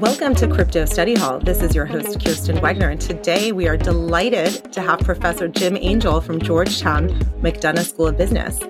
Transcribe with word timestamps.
Welcome 0.00 0.34
to 0.34 0.46
Crypto 0.46 0.84
Study 0.84 1.14
Hall. 1.14 1.38
This 1.38 1.62
is 1.62 1.74
your 1.74 1.86
host, 1.86 2.22
Kirsten 2.22 2.60
Wagner, 2.60 2.90
and 2.90 3.00
today 3.00 3.52
we 3.52 3.66
are 3.66 3.78
delighted 3.78 4.70
to 4.74 4.82
have 4.82 5.00
Professor 5.00 5.48
Jim 5.48 5.74
Angel 5.74 6.20
from 6.20 6.38
Georgetown 6.38 7.08
McDonough 7.40 7.88
School 7.88 8.08
of 8.08 8.18
Business. 8.18 8.60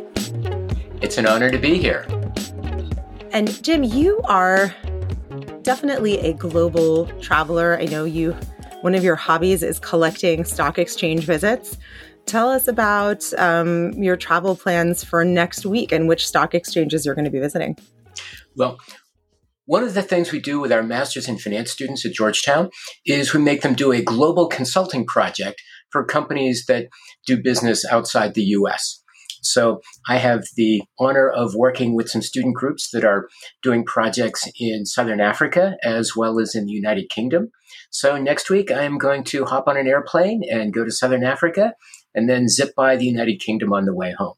It's 1.02 1.18
an 1.18 1.26
honor 1.26 1.50
to 1.50 1.58
be 1.58 1.78
here. 1.78 2.06
And 3.32 3.60
Jim, 3.64 3.82
you 3.82 4.20
are 4.26 4.72
definitely 5.62 6.20
a 6.20 6.32
global 6.32 7.06
traveler. 7.20 7.76
I 7.76 7.86
know 7.86 8.04
you, 8.04 8.30
one 8.82 8.94
of 8.94 9.02
your 9.02 9.16
hobbies 9.16 9.64
is 9.64 9.80
collecting 9.80 10.44
stock 10.44 10.78
exchange 10.78 11.24
visits. 11.24 11.76
Tell 12.26 12.48
us 12.48 12.68
about 12.68 13.24
um, 13.36 13.92
your 13.94 14.16
travel 14.16 14.54
plans 14.54 15.02
for 15.02 15.24
next 15.24 15.66
week 15.66 15.90
and 15.90 16.06
which 16.06 16.24
stock 16.24 16.54
exchanges 16.54 17.04
you're 17.04 17.16
going 17.16 17.24
to 17.24 17.32
be 17.32 17.40
visiting. 17.40 17.76
Well, 18.54 18.78
one 19.66 19.82
of 19.82 19.94
the 19.94 20.02
things 20.02 20.32
we 20.32 20.40
do 20.40 20.60
with 20.60 20.72
our 20.72 20.82
master's 20.82 21.28
in 21.28 21.38
finance 21.38 21.72
students 21.72 22.06
at 22.06 22.12
Georgetown 22.12 22.70
is 23.04 23.34
we 23.34 23.40
make 23.40 23.62
them 23.62 23.74
do 23.74 23.92
a 23.92 24.02
global 24.02 24.46
consulting 24.46 25.04
project 25.04 25.60
for 25.90 26.04
companies 26.04 26.64
that 26.68 26.86
do 27.26 27.42
business 27.42 27.84
outside 27.84 28.34
the 28.34 28.44
US. 28.44 29.02
So 29.42 29.80
I 30.08 30.18
have 30.18 30.44
the 30.56 30.82
honor 30.98 31.28
of 31.28 31.54
working 31.54 31.94
with 31.94 32.08
some 32.08 32.22
student 32.22 32.54
groups 32.54 32.90
that 32.92 33.04
are 33.04 33.28
doing 33.62 33.84
projects 33.84 34.48
in 34.58 34.86
Southern 34.86 35.20
Africa 35.20 35.76
as 35.82 36.16
well 36.16 36.40
as 36.40 36.54
in 36.54 36.66
the 36.66 36.72
United 36.72 37.10
Kingdom. 37.10 37.50
So 37.90 38.16
next 38.16 38.50
week 38.50 38.70
I'm 38.70 38.98
going 38.98 39.24
to 39.24 39.44
hop 39.44 39.66
on 39.66 39.76
an 39.76 39.86
airplane 39.86 40.42
and 40.48 40.72
go 40.72 40.84
to 40.84 40.90
Southern 40.90 41.24
Africa 41.24 41.74
and 42.14 42.28
then 42.28 42.48
zip 42.48 42.70
by 42.76 42.96
the 42.96 43.06
United 43.06 43.40
Kingdom 43.40 43.72
on 43.72 43.84
the 43.84 43.94
way 43.94 44.14
home. 44.16 44.34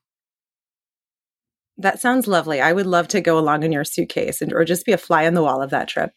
That 1.78 2.00
sounds 2.00 2.26
lovely. 2.26 2.60
I 2.60 2.72
would 2.72 2.86
love 2.86 3.08
to 3.08 3.20
go 3.20 3.38
along 3.38 3.62
in 3.62 3.72
your 3.72 3.84
suitcase 3.84 4.42
and 4.42 4.52
or 4.52 4.64
just 4.64 4.84
be 4.84 4.92
a 4.92 4.98
fly 4.98 5.26
on 5.26 5.34
the 5.34 5.42
wall 5.42 5.62
of 5.62 5.70
that 5.70 5.88
trip. 5.88 6.10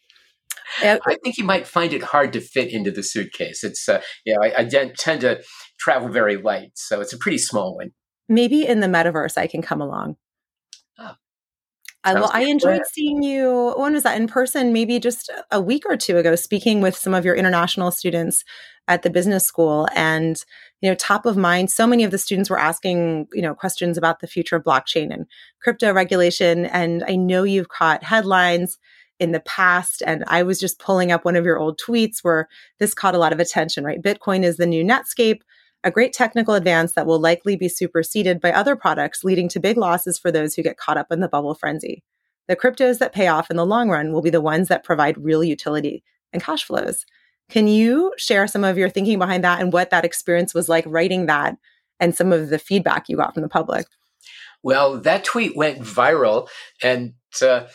I 0.82 1.16
think 1.22 1.36
you 1.38 1.44
might 1.44 1.66
find 1.66 1.92
it 1.92 2.02
hard 2.02 2.32
to 2.32 2.40
fit 2.40 2.72
into 2.72 2.90
the 2.90 3.02
suitcase. 3.02 3.62
It's, 3.62 3.88
uh, 3.88 4.00
you 4.24 4.34
know, 4.34 4.42
I, 4.42 4.62
I 4.62 4.92
tend 4.96 5.20
to 5.20 5.42
travel 5.78 6.08
very 6.08 6.36
light, 6.36 6.72
so 6.74 7.00
it's 7.00 7.12
a 7.12 7.18
pretty 7.18 7.38
small 7.38 7.76
one. 7.76 7.90
Maybe 8.28 8.66
in 8.66 8.80
the 8.80 8.86
metaverse, 8.86 9.36
I 9.36 9.46
can 9.46 9.60
come 9.60 9.80
along. 9.80 10.16
Oh, 10.98 11.12
I, 12.04 12.14
well, 12.14 12.30
I 12.32 12.44
enjoyed 12.44 12.82
seeing 12.90 13.22
you. 13.22 13.74
When 13.76 13.92
was 13.92 14.02
that 14.04 14.18
in 14.20 14.26
person? 14.26 14.72
Maybe 14.72 14.98
just 14.98 15.30
a 15.50 15.60
week 15.60 15.84
or 15.86 15.96
two 15.96 16.16
ago, 16.16 16.34
speaking 16.36 16.80
with 16.80 16.96
some 16.96 17.14
of 17.14 17.24
your 17.24 17.36
international 17.36 17.90
students 17.90 18.42
at 18.88 19.02
the 19.02 19.10
business 19.10 19.44
school, 19.44 19.86
and 19.94 20.36
you 20.82 20.90
know, 20.90 20.96
top 20.96 21.24
of 21.24 21.36
mind. 21.36 21.70
So 21.70 21.86
many 21.86 22.04
of 22.04 22.10
the 22.10 22.18
students 22.18 22.50
were 22.50 22.58
asking, 22.58 23.28
you 23.32 23.40
know, 23.40 23.54
questions 23.54 23.96
about 23.96 24.20
the 24.20 24.26
future 24.26 24.56
of 24.56 24.64
blockchain 24.64 25.12
and 25.12 25.26
crypto 25.62 25.92
regulation. 25.92 26.66
And 26.66 27.04
I 27.06 27.16
know 27.16 27.44
you've 27.44 27.68
caught 27.68 28.02
headlines 28.02 28.78
in 29.20 29.30
the 29.30 29.40
past. 29.40 30.02
And 30.04 30.24
I 30.26 30.42
was 30.42 30.58
just 30.58 30.80
pulling 30.80 31.12
up 31.12 31.24
one 31.24 31.36
of 31.36 31.44
your 31.44 31.58
old 31.58 31.80
tweets 31.80 32.18
where 32.22 32.48
this 32.80 32.94
caught 32.94 33.14
a 33.14 33.18
lot 33.18 33.32
of 33.32 33.38
attention, 33.38 33.84
right? 33.84 34.02
Bitcoin 34.02 34.42
is 34.42 34.56
the 34.56 34.66
new 34.66 34.84
Netscape, 34.84 35.42
a 35.84 35.90
great 35.92 36.12
technical 36.12 36.54
advance 36.54 36.94
that 36.94 37.06
will 37.06 37.20
likely 37.20 37.54
be 37.54 37.68
superseded 37.68 38.40
by 38.40 38.50
other 38.52 38.74
products, 38.74 39.22
leading 39.22 39.48
to 39.50 39.60
big 39.60 39.76
losses 39.76 40.18
for 40.18 40.32
those 40.32 40.54
who 40.54 40.64
get 40.64 40.76
caught 40.78 40.98
up 40.98 41.12
in 41.12 41.20
the 41.20 41.28
bubble 41.28 41.54
frenzy. 41.54 42.02
The 42.48 42.56
cryptos 42.56 42.98
that 42.98 43.12
pay 43.12 43.28
off 43.28 43.50
in 43.52 43.56
the 43.56 43.64
long 43.64 43.88
run 43.88 44.12
will 44.12 44.22
be 44.22 44.30
the 44.30 44.40
ones 44.40 44.66
that 44.66 44.82
provide 44.82 45.16
real 45.16 45.44
utility 45.44 46.02
and 46.32 46.42
cash 46.42 46.64
flows. 46.64 47.06
Can 47.48 47.68
you 47.68 48.12
share 48.16 48.46
some 48.46 48.64
of 48.64 48.78
your 48.78 48.88
thinking 48.88 49.18
behind 49.18 49.44
that 49.44 49.60
and 49.60 49.72
what 49.72 49.90
that 49.90 50.04
experience 50.04 50.54
was 50.54 50.68
like 50.68 50.84
writing 50.86 51.26
that 51.26 51.56
and 52.00 52.14
some 52.14 52.32
of 52.32 52.48
the 52.48 52.58
feedback 52.58 53.08
you 53.08 53.16
got 53.16 53.34
from 53.34 53.42
the 53.42 53.48
public? 53.48 53.86
Well, 54.62 54.98
that 55.00 55.24
tweet 55.24 55.56
went 55.56 55.80
viral, 55.80 56.48
and 56.82 57.14
uh, 57.40 57.66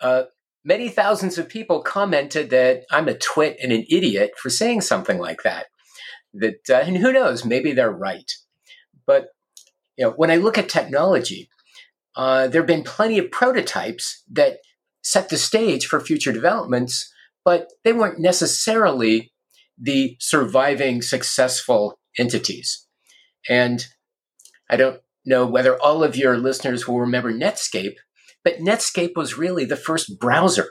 uh, 0.00 0.24
many 0.64 0.88
thousands 0.88 1.38
of 1.38 1.48
people 1.48 1.82
commented 1.82 2.50
that 2.50 2.84
I'm 2.90 3.08
a 3.08 3.18
twit 3.18 3.58
and 3.62 3.72
an 3.72 3.84
idiot 3.90 4.32
for 4.40 4.48
saying 4.48 4.80
something 4.82 5.18
like 5.18 5.42
that. 5.44 5.66
That 6.32 6.60
uh, 6.70 6.74
and 6.74 6.96
who 6.96 7.12
knows, 7.12 7.44
maybe 7.44 7.72
they're 7.72 7.90
right. 7.90 8.30
But 9.06 9.28
you 9.96 10.06
know, 10.06 10.12
when 10.12 10.30
I 10.30 10.36
look 10.36 10.56
at 10.56 10.68
technology, 10.68 11.50
uh, 12.16 12.48
there 12.48 12.62
have 12.62 12.66
been 12.66 12.84
plenty 12.84 13.18
of 13.18 13.30
prototypes 13.30 14.22
that 14.30 14.58
set 15.02 15.28
the 15.28 15.36
stage 15.36 15.86
for 15.86 16.00
future 16.00 16.32
developments, 16.32 17.09
but 17.44 17.68
they 17.84 17.92
weren't 17.92 18.20
necessarily 18.20 19.32
the 19.78 20.16
surviving 20.20 21.02
successful 21.02 21.98
entities. 22.18 22.86
And 23.48 23.84
I 24.68 24.76
don't 24.76 25.00
know 25.24 25.46
whether 25.46 25.80
all 25.80 26.04
of 26.04 26.16
your 26.16 26.36
listeners 26.36 26.86
will 26.86 27.00
remember 27.00 27.32
Netscape, 27.32 27.94
but 28.44 28.58
Netscape 28.58 29.16
was 29.16 29.38
really 29.38 29.64
the 29.64 29.76
first 29.76 30.18
browser. 30.18 30.68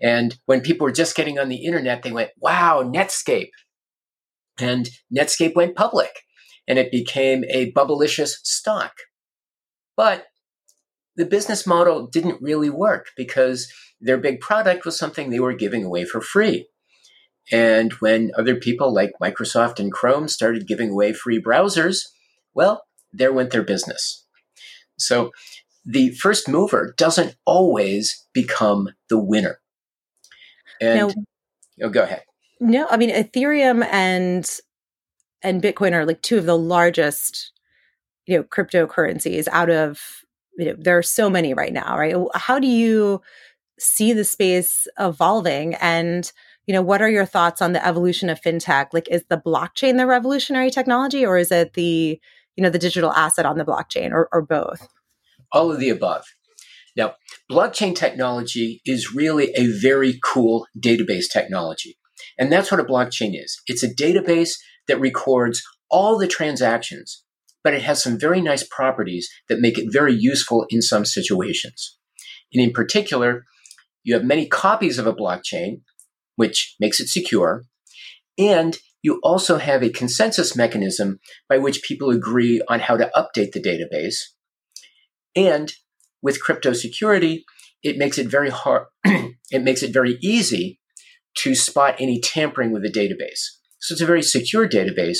And 0.00 0.36
when 0.46 0.60
people 0.60 0.84
were 0.84 0.92
just 0.92 1.16
getting 1.16 1.38
on 1.38 1.48
the 1.48 1.64
internet, 1.64 2.02
they 2.02 2.12
went, 2.12 2.30
wow, 2.38 2.82
Netscape. 2.82 3.50
And 4.58 4.88
Netscape 5.14 5.54
went 5.54 5.76
public 5.76 6.10
and 6.68 6.78
it 6.78 6.90
became 6.90 7.44
a 7.48 7.72
bubblicious 7.72 8.34
stock. 8.42 8.92
But 9.96 10.26
the 11.16 11.26
business 11.26 11.66
model 11.66 12.06
didn't 12.06 12.42
really 12.42 12.70
work 12.70 13.08
because 13.16 13.72
their 14.00 14.18
big 14.18 14.40
product 14.40 14.84
was 14.84 14.98
something 14.98 15.30
they 15.30 15.40
were 15.40 15.54
giving 15.54 15.84
away 15.84 16.04
for 16.04 16.20
free. 16.20 16.68
And 17.52 17.92
when 17.94 18.32
other 18.38 18.56
people 18.56 18.92
like 18.92 19.12
Microsoft 19.22 19.78
and 19.78 19.92
Chrome 19.92 20.28
started 20.28 20.66
giving 20.66 20.90
away 20.90 21.12
free 21.12 21.42
browsers, 21.42 21.98
well, 22.54 22.84
there 23.12 23.32
went 23.32 23.50
their 23.50 23.62
business. 23.62 24.24
So 24.98 25.30
the 25.84 26.10
first 26.10 26.48
mover 26.48 26.94
doesn't 26.96 27.36
always 27.44 28.26
become 28.32 28.90
the 29.08 29.18
winner. 29.18 29.60
And 30.80 30.98
now, 30.98 31.14
oh, 31.82 31.90
go 31.90 32.02
ahead. 32.02 32.22
No, 32.60 32.86
I 32.88 32.96
mean 32.96 33.10
Ethereum 33.10 33.86
and 33.90 34.48
and 35.42 35.62
Bitcoin 35.62 35.92
are 35.92 36.06
like 36.06 36.22
two 36.22 36.38
of 36.38 36.46
the 36.46 36.56
largest, 36.56 37.52
you 38.26 38.38
know, 38.38 38.44
cryptocurrencies 38.44 39.48
out 39.52 39.70
of 39.70 40.23
you 40.56 40.66
know, 40.66 40.74
there 40.78 40.98
are 40.98 41.02
so 41.02 41.28
many 41.28 41.54
right 41.54 41.72
now, 41.72 41.98
right? 41.98 42.14
How 42.34 42.58
do 42.58 42.66
you 42.66 43.20
see 43.78 44.12
the 44.12 44.24
space 44.24 44.86
evolving? 44.98 45.74
And 45.74 46.30
you 46.66 46.72
know 46.72 46.82
what 46.82 47.02
are 47.02 47.10
your 47.10 47.26
thoughts 47.26 47.60
on 47.60 47.72
the 47.72 47.86
evolution 47.86 48.30
of 48.30 48.40
fintech? 48.40 48.88
Like 48.92 49.08
is 49.10 49.24
the 49.28 49.36
blockchain 49.36 49.96
the 49.96 50.06
revolutionary 50.06 50.70
technology 50.70 51.24
or 51.24 51.36
is 51.36 51.50
it 51.50 51.74
the 51.74 52.20
you 52.56 52.62
know 52.62 52.70
the 52.70 52.78
digital 52.78 53.12
asset 53.12 53.46
on 53.46 53.58
the 53.58 53.64
blockchain 53.64 54.12
or, 54.12 54.28
or 54.32 54.42
both? 54.42 54.88
All 55.52 55.70
of 55.70 55.80
the 55.80 55.90
above. 55.90 56.24
Now 56.96 57.14
blockchain 57.50 57.94
technology 57.94 58.80
is 58.86 59.14
really 59.14 59.52
a 59.56 59.66
very 59.66 60.18
cool 60.24 60.66
database 60.78 61.26
technology 61.30 61.98
and 62.38 62.50
that's 62.50 62.70
what 62.70 62.80
a 62.80 62.84
blockchain 62.84 63.32
is. 63.34 63.60
It's 63.66 63.82
a 63.82 63.92
database 63.92 64.52
that 64.88 65.00
records 65.00 65.62
all 65.90 66.18
the 66.18 66.28
transactions 66.28 67.24
but 67.64 67.74
it 67.74 67.82
has 67.82 68.02
some 68.02 68.18
very 68.18 68.40
nice 68.40 68.62
properties 68.62 69.28
that 69.48 69.60
make 69.60 69.78
it 69.78 69.92
very 69.92 70.14
useful 70.14 70.66
in 70.68 70.80
some 70.80 71.04
situations 71.04 71.98
and 72.52 72.62
in 72.62 72.72
particular 72.72 73.44
you 74.04 74.14
have 74.14 74.24
many 74.24 74.46
copies 74.46 74.98
of 74.98 75.06
a 75.06 75.14
blockchain 75.14 75.80
which 76.36 76.76
makes 76.78 77.00
it 77.00 77.08
secure. 77.08 77.64
And 78.38 78.78
you 79.02 79.20
also 79.22 79.58
have 79.58 79.82
a 79.82 79.90
consensus 79.90 80.56
mechanism 80.56 81.20
by 81.48 81.58
which 81.58 81.82
people 81.82 82.10
agree 82.10 82.62
on 82.68 82.80
how 82.80 82.96
to 82.96 83.10
update 83.14 83.52
the 83.52 83.62
database. 83.62 84.16
And 85.36 85.72
with 86.22 86.42
crypto 86.42 86.72
security, 86.72 87.44
it 87.82 87.98
makes 87.98 88.18
it 88.18 88.28
very 88.28 88.50
hard, 88.50 88.86
it 89.04 89.62
makes 89.62 89.82
it 89.82 89.92
very 89.92 90.18
easy 90.22 90.80
to 91.38 91.54
spot 91.54 91.96
any 91.98 92.20
tampering 92.20 92.72
with 92.72 92.82
the 92.82 92.90
database. 92.90 93.58
So 93.80 93.92
it's 93.92 94.00
a 94.00 94.06
very 94.06 94.22
secure 94.22 94.68
database, 94.68 95.18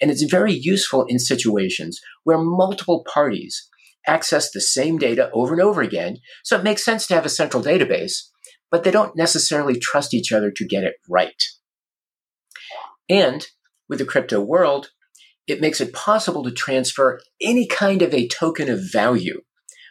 and 0.00 0.10
it's 0.10 0.24
very 0.24 0.52
useful 0.52 1.04
in 1.08 1.18
situations 1.18 2.00
where 2.24 2.38
multiple 2.38 3.04
parties 3.12 3.68
access 4.06 4.50
the 4.50 4.60
same 4.60 4.98
data 4.98 5.30
over 5.32 5.52
and 5.52 5.62
over 5.62 5.82
again. 5.82 6.16
So 6.42 6.58
it 6.58 6.64
makes 6.64 6.84
sense 6.84 7.06
to 7.06 7.14
have 7.14 7.26
a 7.26 7.30
central 7.30 7.62
database 7.62 8.30
but 8.70 8.84
they 8.84 8.90
don't 8.90 9.16
necessarily 9.16 9.78
trust 9.78 10.14
each 10.14 10.32
other 10.32 10.50
to 10.50 10.66
get 10.66 10.84
it 10.84 10.94
right. 11.08 11.42
And 13.08 13.46
with 13.88 13.98
the 13.98 14.04
crypto 14.04 14.40
world, 14.40 14.90
it 15.46 15.60
makes 15.60 15.80
it 15.80 15.92
possible 15.92 16.44
to 16.44 16.52
transfer 16.52 17.20
any 17.42 17.66
kind 17.66 18.02
of 18.02 18.14
a 18.14 18.28
token 18.28 18.70
of 18.70 18.80
value, 18.92 19.40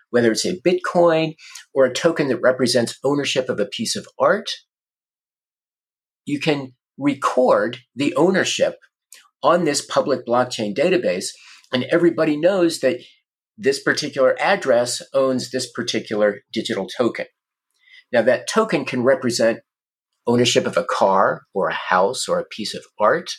whether 0.09 0.31
it's 0.31 0.45
a 0.45 0.59
Bitcoin 0.61 1.35
or 1.73 1.85
a 1.85 1.93
token 1.93 2.29
that 2.29 2.39
represents 2.41 2.97
ownership 3.03 3.49
of 3.49 3.59
a 3.59 3.65
piece 3.65 3.95
of 3.97 4.07
art. 4.17 4.49
You 6.25 6.39
can 6.39 6.73
record 6.97 7.79
the 7.95 8.15
ownership 8.15 8.77
on 9.43 9.63
this 9.63 9.85
public 9.85 10.25
blockchain 10.25 10.75
database, 10.75 11.27
and 11.71 11.85
everybody 11.91 12.37
knows 12.37 12.79
that 12.79 12.99
this 13.57 13.81
particular 13.81 14.35
address 14.39 15.01
owns 15.13 15.51
this 15.51 15.71
particular 15.71 16.41
digital 16.53 16.87
token. 16.87 17.25
Now, 18.11 18.21
that 18.23 18.47
token 18.47 18.85
can 18.85 19.03
represent 19.03 19.59
ownership 20.25 20.65
of 20.65 20.77
a 20.77 20.85
car 20.85 21.43
or 21.53 21.69
a 21.69 21.73
house 21.73 22.27
or 22.27 22.39
a 22.39 22.45
piece 22.45 22.73
of 22.73 22.83
art, 22.99 23.31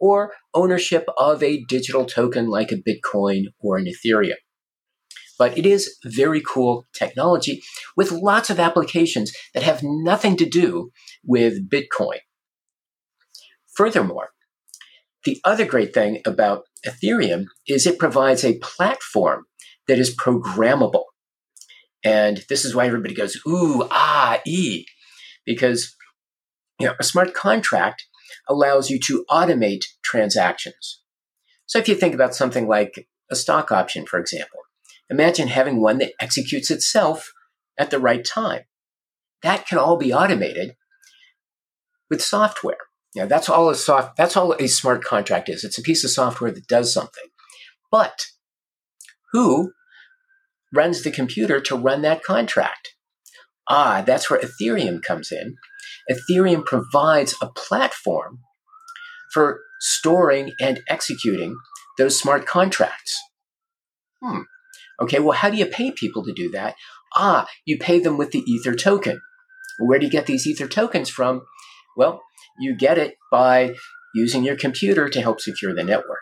or 0.00 0.32
ownership 0.52 1.06
of 1.16 1.42
a 1.42 1.64
digital 1.68 2.04
token 2.04 2.48
like 2.48 2.72
a 2.72 2.76
Bitcoin 2.76 3.44
or 3.60 3.78
an 3.78 3.86
Ethereum. 3.86 4.34
But 5.38 5.56
it 5.56 5.66
is 5.66 5.96
very 6.04 6.40
cool 6.40 6.86
technology 6.94 7.62
with 7.96 8.12
lots 8.12 8.50
of 8.50 8.60
applications 8.60 9.32
that 9.54 9.62
have 9.62 9.82
nothing 9.82 10.36
to 10.36 10.48
do 10.48 10.90
with 11.24 11.70
Bitcoin. 11.70 12.18
Furthermore, 13.76 14.30
the 15.24 15.40
other 15.44 15.64
great 15.64 15.94
thing 15.94 16.20
about 16.26 16.64
Ethereum 16.86 17.46
is 17.66 17.86
it 17.86 17.98
provides 17.98 18.44
a 18.44 18.58
platform 18.58 19.46
that 19.88 19.98
is 19.98 20.14
programmable. 20.14 21.04
And 22.04 22.44
this 22.48 22.64
is 22.64 22.74
why 22.74 22.86
everybody 22.86 23.14
goes, 23.14 23.40
ooh, 23.46 23.86
ah, 23.90 24.40
e, 24.46 24.86
because 25.46 25.94
you 26.78 26.86
know, 26.86 26.94
a 26.98 27.04
smart 27.04 27.34
contract 27.34 28.06
allows 28.48 28.90
you 28.90 28.98
to 29.06 29.24
automate 29.30 29.84
transactions. 30.02 31.00
So 31.66 31.78
if 31.78 31.88
you 31.88 31.94
think 31.94 32.14
about 32.14 32.34
something 32.34 32.68
like 32.68 33.08
a 33.30 33.36
stock 33.36 33.72
option, 33.72 34.06
for 34.06 34.18
example, 34.18 34.60
imagine 35.08 35.48
having 35.48 35.80
one 35.80 35.98
that 35.98 36.12
executes 36.20 36.70
itself 36.70 37.32
at 37.78 37.90
the 37.90 37.98
right 37.98 38.24
time. 38.24 38.62
That 39.42 39.66
can 39.66 39.78
all 39.78 39.96
be 39.96 40.12
automated 40.12 40.76
with 42.10 42.22
software. 42.22 42.76
Yeah, 43.14 43.26
that's 43.26 43.48
all 43.48 43.70
a 43.70 43.74
soft 43.74 44.16
that's 44.16 44.36
all 44.36 44.52
a 44.54 44.66
smart 44.66 45.04
contract 45.04 45.48
is. 45.48 45.62
It's 45.64 45.78
a 45.78 45.82
piece 45.82 46.04
of 46.04 46.10
software 46.10 46.50
that 46.50 46.66
does 46.66 46.92
something. 46.92 47.24
But 47.90 48.26
who 49.32 49.72
runs 50.72 51.02
the 51.02 51.12
computer 51.12 51.60
to 51.60 51.76
run 51.76 52.02
that 52.02 52.24
contract? 52.24 52.94
Ah, 53.68 54.02
that's 54.04 54.28
where 54.28 54.40
Ethereum 54.40 55.02
comes 55.02 55.30
in. 55.30 55.56
Ethereum 56.10 56.64
provides 56.64 57.34
a 57.40 57.48
platform 57.48 58.40
for 59.32 59.60
storing 59.80 60.52
and 60.60 60.80
executing 60.88 61.56
those 61.98 62.18
smart 62.18 62.46
contracts. 62.46 63.18
Hmm. 64.22 64.40
Okay, 65.00 65.18
well, 65.18 65.36
how 65.36 65.50
do 65.50 65.56
you 65.56 65.66
pay 65.66 65.90
people 65.90 66.24
to 66.24 66.32
do 66.32 66.50
that? 66.50 66.74
Ah, 67.16 67.46
you 67.64 67.78
pay 67.78 68.00
them 68.00 68.16
with 68.16 68.32
the 68.32 68.42
Ether 68.46 68.74
token. 68.74 69.20
Where 69.78 69.98
do 69.98 70.06
you 70.06 70.12
get 70.12 70.26
these 70.26 70.46
Ether 70.46 70.68
tokens 70.68 71.10
from? 71.10 71.42
Well, 71.96 72.22
you 72.58 72.76
get 72.76 72.98
it 72.98 73.16
by 73.30 73.74
using 74.14 74.44
your 74.44 74.56
computer 74.56 75.08
to 75.08 75.20
help 75.20 75.40
secure 75.40 75.74
the 75.74 75.84
network. 75.84 76.20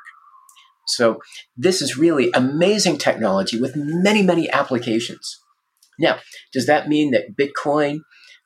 So, 0.88 1.20
this 1.56 1.80
is 1.80 1.96
really 1.96 2.30
amazing 2.34 2.98
technology 2.98 3.60
with 3.60 3.76
many, 3.76 4.22
many 4.22 4.50
applications. 4.50 5.38
Now, 5.98 6.18
does 6.52 6.66
that 6.66 6.88
mean 6.88 7.12
that 7.12 7.36
Bitcoin 7.36 8.00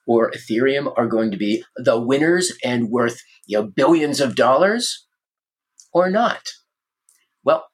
or 0.07 0.31
Ethereum 0.31 0.93
are 0.97 1.07
going 1.07 1.31
to 1.31 1.37
be 1.37 1.65
the 1.77 1.99
winners 1.99 2.53
and 2.63 2.91
worth 2.91 3.21
you 3.47 3.59
know, 3.59 3.67
billions 3.67 4.21
of 4.21 4.37
dollars 4.37 5.07
or 5.93 6.11
not? 6.11 6.43
Well, 7.43 7.65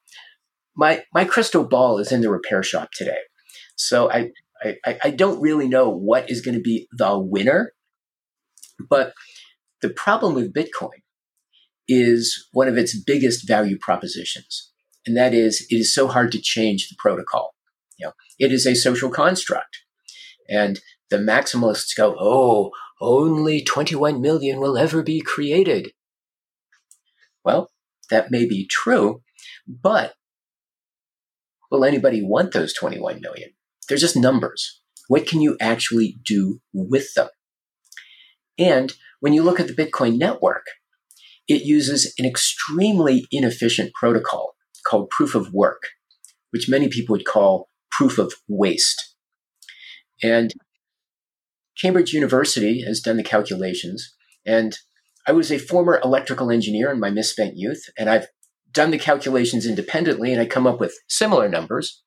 my, 0.75 1.03
my 1.13 1.25
crystal 1.25 1.65
ball 1.65 1.99
is 1.99 2.11
in 2.11 2.21
the 2.21 2.29
repair 2.29 2.63
shop 2.63 2.89
today. 2.93 3.19
So 3.75 4.09
I, 4.09 4.31
I, 4.85 4.97
I 5.03 5.09
don't 5.11 5.41
really 5.41 5.67
know 5.67 5.89
what 5.89 6.29
is 6.29 6.41
going 6.41 6.55
to 6.55 6.61
be 6.61 6.87
the 6.91 7.17
winner. 7.19 7.73
But 8.89 9.13
the 9.83 9.89
problem 9.89 10.33
with 10.33 10.53
Bitcoin 10.53 11.03
is 11.89 12.47
one 12.53 12.69
of 12.69 12.77
its 12.77 12.97
biggest 12.97 13.45
value 13.45 13.77
propositions. 13.77 14.71
And 15.05 15.15
that 15.17 15.33
is 15.33 15.67
it 15.69 15.75
is 15.75 15.93
so 15.93 16.07
hard 16.07 16.31
to 16.31 16.41
change 16.41 16.87
the 16.87 16.95
protocol. 16.97 17.53
You 17.99 18.07
know, 18.07 18.13
it 18.39 18.53
is 18.53 18.65
a 18.65 18.75
social 18.75 19.09
construct. 19.09 19.79
And 20.49 20.79
the 21.09 21.17
maximalists 21.17 21.95
go, 21.95 22.15
oh, 22.17 22.71
only 23.01 23.61
21 23.61 24.21
million 24.21 24.59
will 24.61 24.77
ever 24.77 25.03
be 25.03 25.19
created. 25.19 25.91
Well, 27.43 27.69
that 28.09 28.31
may 28.31 28.47
be 28.47 28.65
true, 28.65 29.21
but 29.67 30.13
will 31.69 31.83
anybody 31.83 32.23
want 32.23 32.53
those 32.53 32.73
21 32.73 33.19
million? 33.19 33.49
They're 33.89 33.97
just 33.97 34.15
numbers. 34.15 34.81
What 35.09 35.27
can 35.27 35.41
you 35.41 35.57
actually 35.59 36.15
do 36.25 36.61
with 36.73 37.13
them? 37.15 37.27
And 38.57 38.93
when 39.23 39.31
you 39.31 39.41
look 39.41 39.57
at 39.57 39.67
the 39.67 39.73
Bitcoin 39.73 40.17
network, 40.17 40.65
it 41.47 41.61
uses 41.61 42.13
an 42.19 42.25
extremely 42.25 43.25
inefficient 43.31 43.93
protocol 43.93 44.55
called 44.85 45.09
proof 45.09 45.33
of 45.33 45.53
work, 45.53 45.83
which 46.51 46.67
many 46.67 46.89
people 46.89 47.13
would 47.13 47.23
call 47.23 47.69
proof 47.89 48.17
of 48.17 48.33
waste. 48.49 49.15
And 50.21 50.51
Cambridge 51.81 52.11
University 52.11 52.81
has 52.81 52.99
done 52.99 53.15
the 53.15 53.23
calculations, 53.23 54.13
and 54.45 54.77
I 55.25 55.31
was 55.31 55.53
a 55.53 55.57
former 55.57 56.01
electrical 56.03 56.51
engineer 56.51 56.91
in 56.91 56.99
my 56.99 57.09
misspent 57.09 57.53
youth, 57.55 57.85
and 57.97 58.09
I've 58.09 58.27
done 58.73 58.91
the 58.91 58.99
calculations 58.99 59.65
independently, 59.65 60.33
and 60.33 60.41
I 60.41 60.45
come 60.45 60.67
up 60.67 60.81
with 60.81 60.99
similar 61.07 61.47
numbers. 61.47 62.03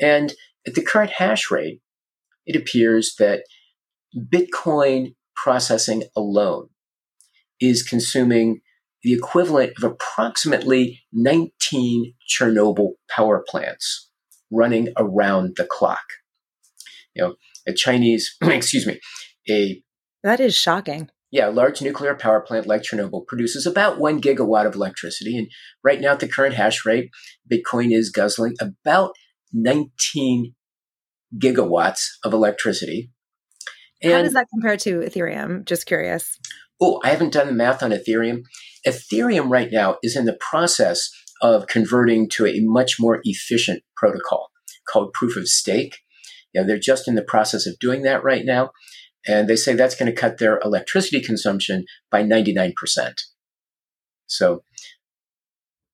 And 0.00 0.34
at 0.66 0.74
the 0.74 0.82
current 0.82 1.12
hash 1.12 1.48
rate, 1.48 1.80
it 2.44 2.56
appears 2.56 3.14
that 3.20 3.44
Bitcoin 4.16 5.14
processing 5.34 6.04
alone 6.16 6.68
is 7.60 7.82
consuming 7.82 8.60
the 9.02 9.12
equivalent 9.12 9.72
of 9.76 9.84
approximately 9.84 11.00
19 11.12 12.14
Chernobyl 12.28 12.92
power 13.08 13.44
plants 13.46 14.10
running 14.50 14.88
around 14.96 15.56
the 15.56 15.64
clock. 15.64 16.02
You 17.14 17.22
know, 17.22 17.34
a 17.66 17.72
Chinese, 17.72 18.36
excuse 18.42 18.86
me, 18.86 19.00
a 19.48 19.82
that 20.22 20.40
is 20.40 20.54
shocking. 20.54 21.10
Yeah, 21.30 21.48
a 21.48 21.50
large 21.50 21.80
nuclear 21.80 22.14
power 22.14 22.40
plant 22.40 22.66
like 22.66 22.82
Chernobyl 22.82 23.26
produces 23.26 23.64
about 23.64 23.98
one 23.98 24.20
gigawatt 24.20 24.66
of 24.66 24.74
electricity. 24.74 25.38
And 25.38 25.48
right 25.84 26.00
now, 26.00 26.12
at 26.12 26.20
the 26.20 26.28
current 26.28 26.54
hash 26.54 26.84
rate, 26.84 27.10
Bitcoin 27.50 27.94
is 27.94 28.10
guzzling 28.10 28.56
about 28.60 29.12
19 29.52 30.54
gigawatts 31.38 32.06
of 32.24 32.32
electricity. 32.32 33.10
And 34.02 34.12
How 34.12 34.22
does 34.22 34.32
that 34.32 34.48
compare 34.52 34.76
to 34.78 35.00
Ethereum? 35.00 35.64
Just 35.64 35.86
curious. 35.86 36.38
Oh, 36.80 37.00
I 37.04 37.10
haven't 37.10 37.32
done 37.32 37.46
the 37.46 37.52
math 37.52 37.82
on 37.82 37.90
Ethereum. 37.90 38.42
Ethereum 38.86 39.50
right 39.50 39.68
now 39.70 39.96
is 40.02 40.16
in 40.16 40.24
the 40.24 40.38
process 40.40 41.10
of 41.42 41.66
converting 41.66 42.28
to 42.30 42.46
a 42.46 42.60
much 42.60 42.96
more 42.98 43.20
efficient 43.24 43.82
protocol 43.96 44.50
called 44.88 45.12
proof 45.12 45.36
of 45.36 45.48
stake. 45.48 45.98
You 46.52 46.60
know, 46.60 46.66
they're 46.66 46.78
just 46.78 47.06
in 47.06 47.14
the 47.14 47.22
process 47.22 47.66
of 47.66 47.78
doing 47.78 48.02
that 48.02 48.24
right 48.24 48.44
now. 48.44 48.70
And 49.26 49.48
they 49.48 49.56
say 49.56 49.74
that's 49.74 49.94
going 49.94 50.10
to 50.10 50.18
cut 50.18 50.38
their 50.38 50.58
electricity 50.64 51.20
consumption 51.20 51.84
by 52.10 52.22
99%. 52.22 52.72
So 54.26 54.62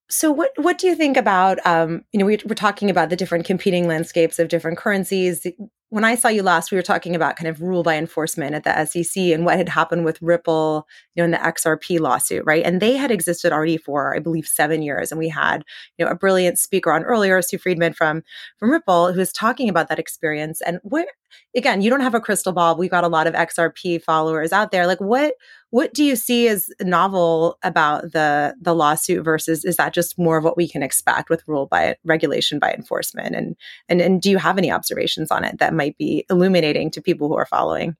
so 0.09 0.31
what 0.31 0.51
what 0.55 0.77
do 0.77 0.87
you 0.87 0.95
think 0.95 1.17
about 1.17 1.59
um, 1.65 2.05
you 2.13 2.19
know 2.19 2.25
we, 2.25 2.39
we're 2.45 2.55
talking 2.55 2.89
about 2.89 3.09
the 3.09 3.15
different 3.15 3.45
competing 3.45 3.87
landscapes 3.87 4.39
of 4.39 4.47
different 4.47 4.77
currencies 4.77 5.45
when 5.89 6.03
I 6.03 6.15
saw 6.15 6.27
you 6.27 6.43
last, 6.43 6.69
we 6.69 6.75
were 6.75 6.81
talking 6.81 7.15
about 7.15 7.37
kind 7.37 7.47
of 7.47 7.61
rule 7.61 7.81
by 7.81 7.95
enforcement 7.95 8.53
at 8.53 8.65
the 8.65 8.85
SEC 8.85 9.23
and 9.23 9.45
what 9.45 9.57
had 9.57 9.69
happened 9.69 10.03
with 10.03 10.21
Ripple, 10.21 10.85
you 11.15 11.21
know, 11.21 11.25
in 11.25 11.31
the 11.31 11.37
XRP 11.37 11.99
lawsuit, 11.99 12.43
right? 12.45 12.65
And 12.65 12.81
they 12.81 12.97
had 12.97 13.09
existed 13.09 13.53
already 13.53 13.77
for, 13.77 14.13
I 14.13 14.19
believe, 14.19 14.47
seven 14.47 14.81
years. 14.81 15.11
And 15.11 15.19
we 15.19 15.29
had, 15.29 15.63
you 15.97 16.03
know, 16.03 16.11
a 16.11 16.15
brilliant 16.15 16.59
speaker 16.59 16.91
on 16.91 17.03
earlier, 17.03 17.41
Sue 17.41 17.57
Friedman 17.57 17.93
from 17.93 18.23
from 18.57 18.71
Ripple, 18.71 19.13
who 19.13 19.19
was 19.19 19.31
talking 19.31 19.69
about 19.69 19.87
that 19.87 19.99
experience. 19.99 20.59
And 20.61 20.79
what, 20.83 21.07
again, 21.55 21.81
you 21.81 21.89
don't 21.89 22.01
have 22.01 22.15
a 22.15 22.21
crystal 22.21 22.51
ball. 22.51 22.75
We've 22.75 22.91
got 22.91 23.05
a 23.05 23.09
lot 23.09 23.27
of 23.27 23.33
XRP 23.33 24.01
followers 24.01 24.51
out 24.51 24.71
there. 24.71 24.87
Like, 24.87 24.99
what 24.99 25.35
what 25.69 25.93
do 25.93 26.03
you 26.03 26.15
see 26.15 26.47
as 26.47 26.69
novel 26.81 27.57
about 27.61 28.13
the 28.13 28.55
the 28.61 28.73
lawsuit 28.73 29.23
versus 29.23 29.65
is 29.65 29.75
that 29.75 29.93
just 29.93 30.17
more 30.17 30.37
of 30.37 30.43
what 30.43 30.55
we 30.55 30.67
can 30.67 30.81
expect 30.81 31.29
with 31.29 31.43
rule 31.47 31.65
by 31.65 31.95
regulation 32.05 32.59
by 32.59 32.73
enforcement? 32.73 33.35
And 33.35 33.55
and 33.89 34.01
and 34.01 34.21
do 34.21 34.29
you 34.29 34.37
have 34.37 34.57
any 34.57 34.71
observations 34.71 35.29
on 35.29 35.43
it 35.43 35.59
that 35.59 35.73
might 35.73 35.97
be 35.97 36.25
illuminating 36.29 36.91
to 36.91 37.01
people 37.01 37.27
who 37.27 37.35
are 37.35 37.45
following 37.45 37.95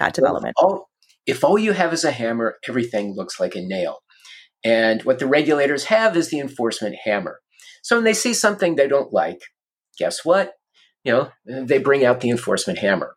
that 0.00 0.14
development? 0.14 0.56
Well, 0.60 0.70
all, 0.70 0.90
if 1.26 1.44
all 1.44 1.58
you 1.58 1.72
have 1.72 1.92
is 1.92 2.04
a 2.04 2.10
hammer, 2.10 2.56
everything 2.68 3.14
looks 3.14 3.38
like 3.38 3.54
a 3.54 3.60
nail. 3.60 3.98
And 4.64 5.02
what 5.02 5.18
the 5.18 5.26
regulators 5.26 5.84
have 5.84 6.16
is 6.16 6.30
the 6.30 6.40
enforcement 6.40 6.96
hammer. 7.04 7.38
So 7.82 7.96
when 7.96 8.04
they 8.04 8.14
see 8.14 8.34
something 8.34 8.74
they 8.74 8.88
don't 8.88 9.12
like, 9.12 9.40
guess 9.98 10.24
what? 10.24 10.52
You 11.04 11.12
know, 11.12 11.30
they 11.46 11.78
bring 11.78 12.04
out 12.04 12.20
the 12.20 12.30
enforcement 12.30 12.78
hammer. 12.78 13.14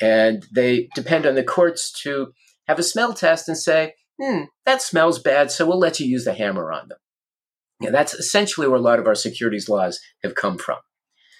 And 0.00 0.44
they 0.52 0.88
depend 0.94 1.26
on 1.26 1.36
the 1.36 1.44
courts 1.44 1.92
to 2.02 2.32
have 2.72 2.78
a 2.78 2.82
smell 2.82 3.14
test 3.14 3.48
and 3.48 3.56
say, 3.56 3.94
hmm, 4.20 4.44
that 4.66 4.82
smells 4.82 5.18
bad, 5.18 5.50
so 5.50 5.66
we'll 5.66 5.78
let 5.78 6.00
you 6.00 6.06
use 6.06 6.24
the 6.24 6.34
hammer 6.34 6.72
on 6.72 6.88
them. 6.88 6.98
That's 7.92 8.14
essentially 8.14 8.68
where 8.68 8.78
a 8.78 8.82
lot 8.82 8.98
of 8.98 9.06
our 9.06 9.14
securities 9.14 9.68
laws 9.68 10.00
have 10.22 10.34
come 10.34 10.56
from. 10.56 10.78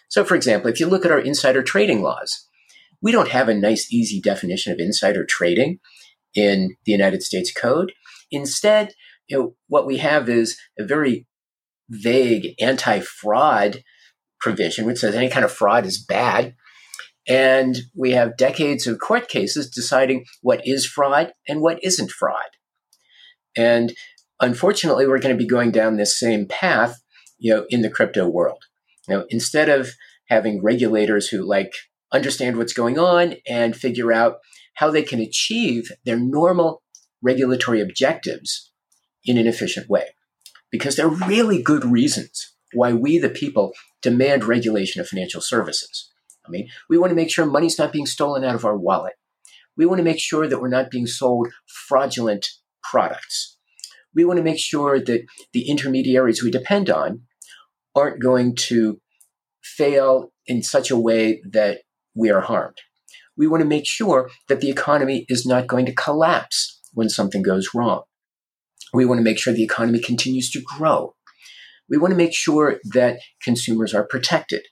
So, 0.09 0.25
for 0.25 0.35
example, 0.35 0.71
if 0.71 0.81
you 0.81 0.87
look 0.87 1.05
at 1.05 1.11
our 1.11 1.21
insider 1.21 1.63
trading 1.63 2.03
laws, 2.03 2.49
we 3.01 3.13
don't 3.13 3.31
have 3.31 3.49
a 3.49 3.55
nice, 3.55 3.93
easy 3.93 4.21
definition 4.21 4.73
of 4.73 4.79
insider 4.79 5.25
trading 5.25 5.79
in 6.35 6.77
the 6.85 6.93
United 6.93 7.23
States 7.23 7.53
Code. 7.53 7.93
Instead, 8.31 8.93
you 9.29 9.39
know, 9.39 9.55
what 9.69 9.87
we 9.87 9.99
have 9.99 10.29
is 10.29 10.59
a 10.79 10.85
very 10.85 11.27
vague 11.89 12.55
anti-fraud 12.61 13.83
provision, 14.41 14.85
which 14.85 14.99
says 14.99 15.15
any 15.15 15.29
kind 15.29 15.45
of 15.45 15.53
fraud 15.53 15.87
is 15.87 16.05
bad. 16.05 16.55
And 17.29 17.77
we 17.95 18.13
have 18.13 18.37
decades 18.37 18.87
of 18.87 18.99
court 18.99 19.29
cases 19.29 19.71
deciding 19.71 20.25
what 20.41 20.61
is 20.65 20.87
fraud 20.87 21.33
and 21.49 21.61
what 21.61 21.83
isn't 21.83 22.11
fraud. 22.11 22.57
And 23.57 23.95
unfortunately, 24.41 25.07
we're 25.07 25.21
going 25.21 25.35
to 25.35 25.43
be 25.43 25.49
going 25.49 25.71
down 25.71 25.97
this 25.97 26.19
same 26.19 26.47
path, 26.47 27.01
you 27.39 27.55
know, 27.55 27.67
in 27.69 27.83
the 27.83 27.91
crypto 27.91 28.29
world. 28.29 28.65
Know, 29.09 29.27
instead 29.31 29.69
of 29.69 29.91
having 30.29 30.63
regulators 30.63 31.29
who 31.29 31.43
like 31.43 31.73
understand 32.13 32.57
what's 32.57 32.73
going 32.73 32.99
on 32.99 33.35
and 33.49 33.77
figure 33.77 34.13
out 34.13 34.37
how 34.75 34.91
they 34.91 35.03
can 35.03 35.21
achieve 35.21 35.91
their 36.05 36.19
normal 36.19 36.83
regulatory 37.21 37.81
objectives 37.81 38.71
in 39.25 39.39
an 39.39 39.47
efficient 39.47 39.89
way. 39.89 40.09
Because 40.71 40.97
there 40.97 41.07
are 41.07 41.29
really 41.29 41.63
good 41.63 41.85
reasons 41.85 42.55
why 42.73 42.93
we, 42.93 43.19
the 43.19 43.29
people, 43.29 43.73
demand 44.01 44.45
regulation 44.45 45.01
of 45.01 45.09
financial 45.09 45.41
services. 45.41 46.12
I 46.47 46.51
mean, 46.51 46.69
we 46.89 46.99
want 46.99 47.11
to 47.11 47.17
make 47.17 47.31
sure 47.31 47.47
money's 47.47 47.79
not 47.79 47.93
being 47.93 48.07
stolen 48.07 48.45
out 48.45 48.55
of 48.55 48.65
our 48.65 48.77
wallet. 48.77 49.15
We 49.77 49.87
want 49.87 49.99
to 49.99 50.05
make 50.05 50.21
sure 50.21 50.49
that 50.49 50.61
we're 50.61 50.69
not 50.69 50.91
being 50.91 51.07
sold 51.07 51.49
fraudulent 51.67 52.47
products. 52.83 53.59
We 54.15 54.25
want 54.25 54.39
to 54.39 54.43
make 54.43 54.59
sure 54.59 54.99
that 55.01 55.25
the 55.53 55.69
intermediaries 55.69 56.43
we 56.43 56.51
depend 56.51 56.91
on 56.91 57.23
aren't 57.95 58.21
going 58.21 58.55
to 58.57 59.01
fail 59.63 60.33
in 60.47 60.63
such 60.63 60.91
a 60.91 60.99
way 60.99 61.41
that 61.51 61.81
we 62.15 62.31
are 62.31 62.41
harmed. 62.41 62.79
We 63.37 63.47
want 63.47 63.63
to 63.63 63.69
make 63.69 63.87
sure 63.87 64.31
that 64.49 64.61
the 64.61 64.69
economy 64.69 65.25
is 65.29 65.47
not 65.47 65.67
going 65.67 65.87
to 65.87 65.95
collapse 65.95 66.81
when 66.93 67.09
something 67.09 67.43
goes 67.43 67.69
wrong. 67.75 68.03
We 68.93 69.07
want 69.07 69.19
to 69.19 69.25
make 69.25 69.39
sure 69.39 69.55
the 69.55 69.65
economy 69.65 70.01
continues 70.01 70.51
to 70.51 70.61
grow. 70.61 71.15
We 71.89 71.97
want 71.97 72.11
to 72.11 72.17
make 72.17 72.35
sure 72.35 72.79
that 72.93 73.21
consumers 73.43 73.95
are 73.95 74.07
protected. 74.07 74.63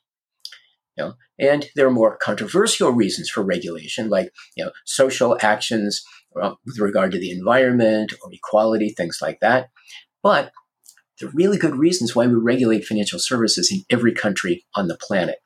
Know, 1.01 1.15
and 1.39 1.67
there 1.75 1.87
are 1.87 1.93
more 1.93 2.17
controversial 2.17 2.91
reasons 2.91 3.31
for 3.31 3.43
regulation, 3.43 4.09
like 4.11 4.31
you 4.57 4.65
know, 4.65 4.71
social 4.85 5.37
actions 5.41 6.03
uh, 6.41 6.55
with 6.67 6.79
regard 6.79 7.13
to 7.13 7.19
the 7.19 7.31
environment 7.31 8.13
or 8.23 8.33
equality, 8.33 8.91
things 8.91 9.19
like 9.23 9.41
that. 9.41 9.71
But 10.23 10.53
there 11.19 11.29
are 11.29 11.33
really 11.35 11.59
good 11.59 11.77
reasons 11.77 12.15
why 12.15 12.27
we 12.27 12.35
regulate 12.35 12.85
financial 12.85 13.19
services 13.19 13.71
in 13.73 13.85
every 13.91 14.13
country 14.13 14.65
on 14.75 14.89
the 14.89 14.97
planet. 14.97 15.39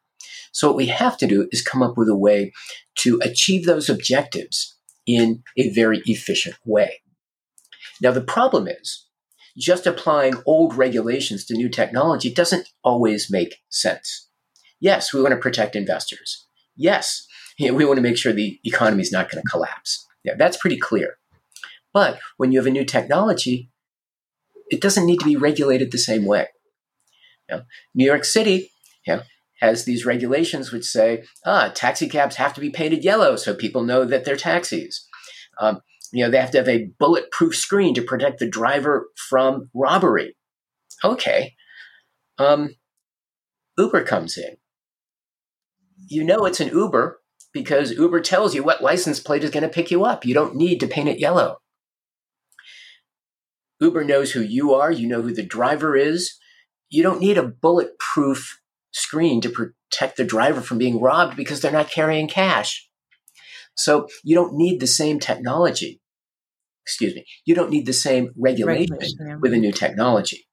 So 0.53 0.69
what 0.69 0.77
we 0.77 0.87
have 0.87 1.17
to 1.19 1.27
do 1.27 1.49
is 1.51 1.63
come 1.63 1.83
up 1.83 1.97
with 1.97 2.09
a 2.09 2.17
way 2.17 2.53
to 2.97 3.19
achieve 3.23 3.67
those 3.67 3.89
objectives 3.89 4.77
in 5.07 5.43
a 5.59 5.71
very 5.71 6.03
efficient 6.07 6.57
way. 6.65 7.01
Now, 8.01 8.13
the 8.13 8.21
problem 8.21 8.69
is 8.69 9.07
just 9.57 9.87
applying 9.87 10.35
old 10.47 10.75
regulations 10.75 11.45
to 11.47 11.55
new 11.55 11.69
technology 11.69 12.33
doesn't 12.33 12.69
always 12.83 13.31
make 13.31 13.57
sense. 13.69 14.29
Yes, 14.81 15.13
we 15.13 15.23
want 15.23 15.33
to 15.33 15.41
protect 15.41 15.77
investors. 15.77 16.47
Yes, 16.77 17.27
we 17.59 17.71
want 17.71 17.97
to 17.97 18.03
make 18.03 18.17
sure 18.17 18.33
the 18.33 18.59
economy 18.65 19.03
is 19.03 19.13
not 19.13 19.31
going 19.31 19.43
to 19.43 19.51
collapse. 19.51 20.07
Yeah, 20.25 20.35
that's 20.37 20.57
pretty 20.57 20.79
clear. 20.79 21.17
But 21.93 22.19
when 22.37 22.51
you 22.51 22.59
have 22.59 22.67
a 22.67 22.71
new 22.71 22.85
technology, 22.85 23.71
it 24.69 24.81
doesn't 24.81 25.07
need 25.07 25.21
to 25.21 25.27
be 25.27 25.37
regulated 25.37 25.93
the 25.93 25.99
same 25.99 26.25
way. 26.25 26.49
New 27.95 28.05
York 28.05 28.25
City 28.25 28.71
know, 29.07 29.23
has 29.61 29.85
these 29.85 30.05
regulations 30.05 30.73
which 30.73 30.85
say, 30.85 31.25
ah, 31.47 31.71
taxi 31.75 32.09
cabs 32.09 32.37
have 32.37 32.55
to 32.55 32.61
be 32.61 32.71
painted 32.71 33.05
yellow 33.05 33.37
so 33.37 33.55
people 33.55 33.83
know 33.83 34.05
that 34.05 34.25
they're 34.25 34.37
taxis. 34.37 35.07
Um, 35.61 35.81
you 36.13 36.25
know, 36.25 36.31
they 36.31 36.39
have 36.39 36.51
to 36.53 36.59
have 36.59 36.69
a 36.69 36.91
bulletproof 36.99 37.57
screen 37.57 37.95
to 37.95 38.03
protect 38.03 38.39
the 38.39 38.49
driver 38.49 39.09
from 39.29 39.71
robbery. 39.75 40.37
Okay. 41.03 41.55
Um, 42.39 42.77
Uber 43.79 44.05
comes 44.05 44.37
in. 44.37 44.57
You 46.09 46.25
know 46.25 46.45
it's 46.45 46.61
an 46.61 46.69
Uber 46.69 47.21
because 47.53 47.93
Uber 47.93 48.21
tells 48.21 48.55
you 48.55 48.63
what 48.63 48.83
license 48.83 49.21
plate 49.21 49.45
is 49.45 49.51
going 49.51 49.63
to 49.63 49.69
pick 49.69 49.91
you 49.91 50.05
up. 50.05 50.25
You 50.25 50.35
don't 50.35 50.57
need 50.57 50.81
to 50.81 50.87
paint 50.87 51.09
it 51.09 51.21
yellow. 51.21 51.59
Uber 53.81 54.05
knows 54.05 54.33
who 54.33 54.41
you 54.41 54.75
are, 54.75 54.91
you 54.91 55.07
know 55.07 55.23
who 55.23 55.33
the 55.33 55.45
driver 55.45 55.97
is. 55.97 56.39
You 56.91 57.03
don't 57.03 57.21
need 57.21 57.39
a 57.39 57.47
bulletproof 57.47 58.61
screen 58.93 59.41
to 59.41 59.51
protect 59.51 60.17
the 60.17 60.25
driver 60.25 60.61
from 60.61 60.79
being 60.79 61.01
robbed 61.01 61.37
because 61.37 61.61
they're 61.61 61.73
not 61.73 61.91
carrying 61.91 62.29
cash. 62.29 62.89
So 63.77 64.09
you 64.23 64.35
don't 64.35 64.55
need 64.55 64.81
the 64.81 64.87
same 64.87 65.19
technology. 65.19 66.01
Excuse 66.85 67.15
me. 67.15 67.25
You 67.45 67.55
don't 67.55 67.71
need 67.71 67.87
the 67.87 67.93
same 67.93 68.31
regulation, 68.37 68.93
regulation 68.93 69.41
with 69.41 69.53
a 69.53 69.57
new 69.57 69.73
technology. 69.73 70.47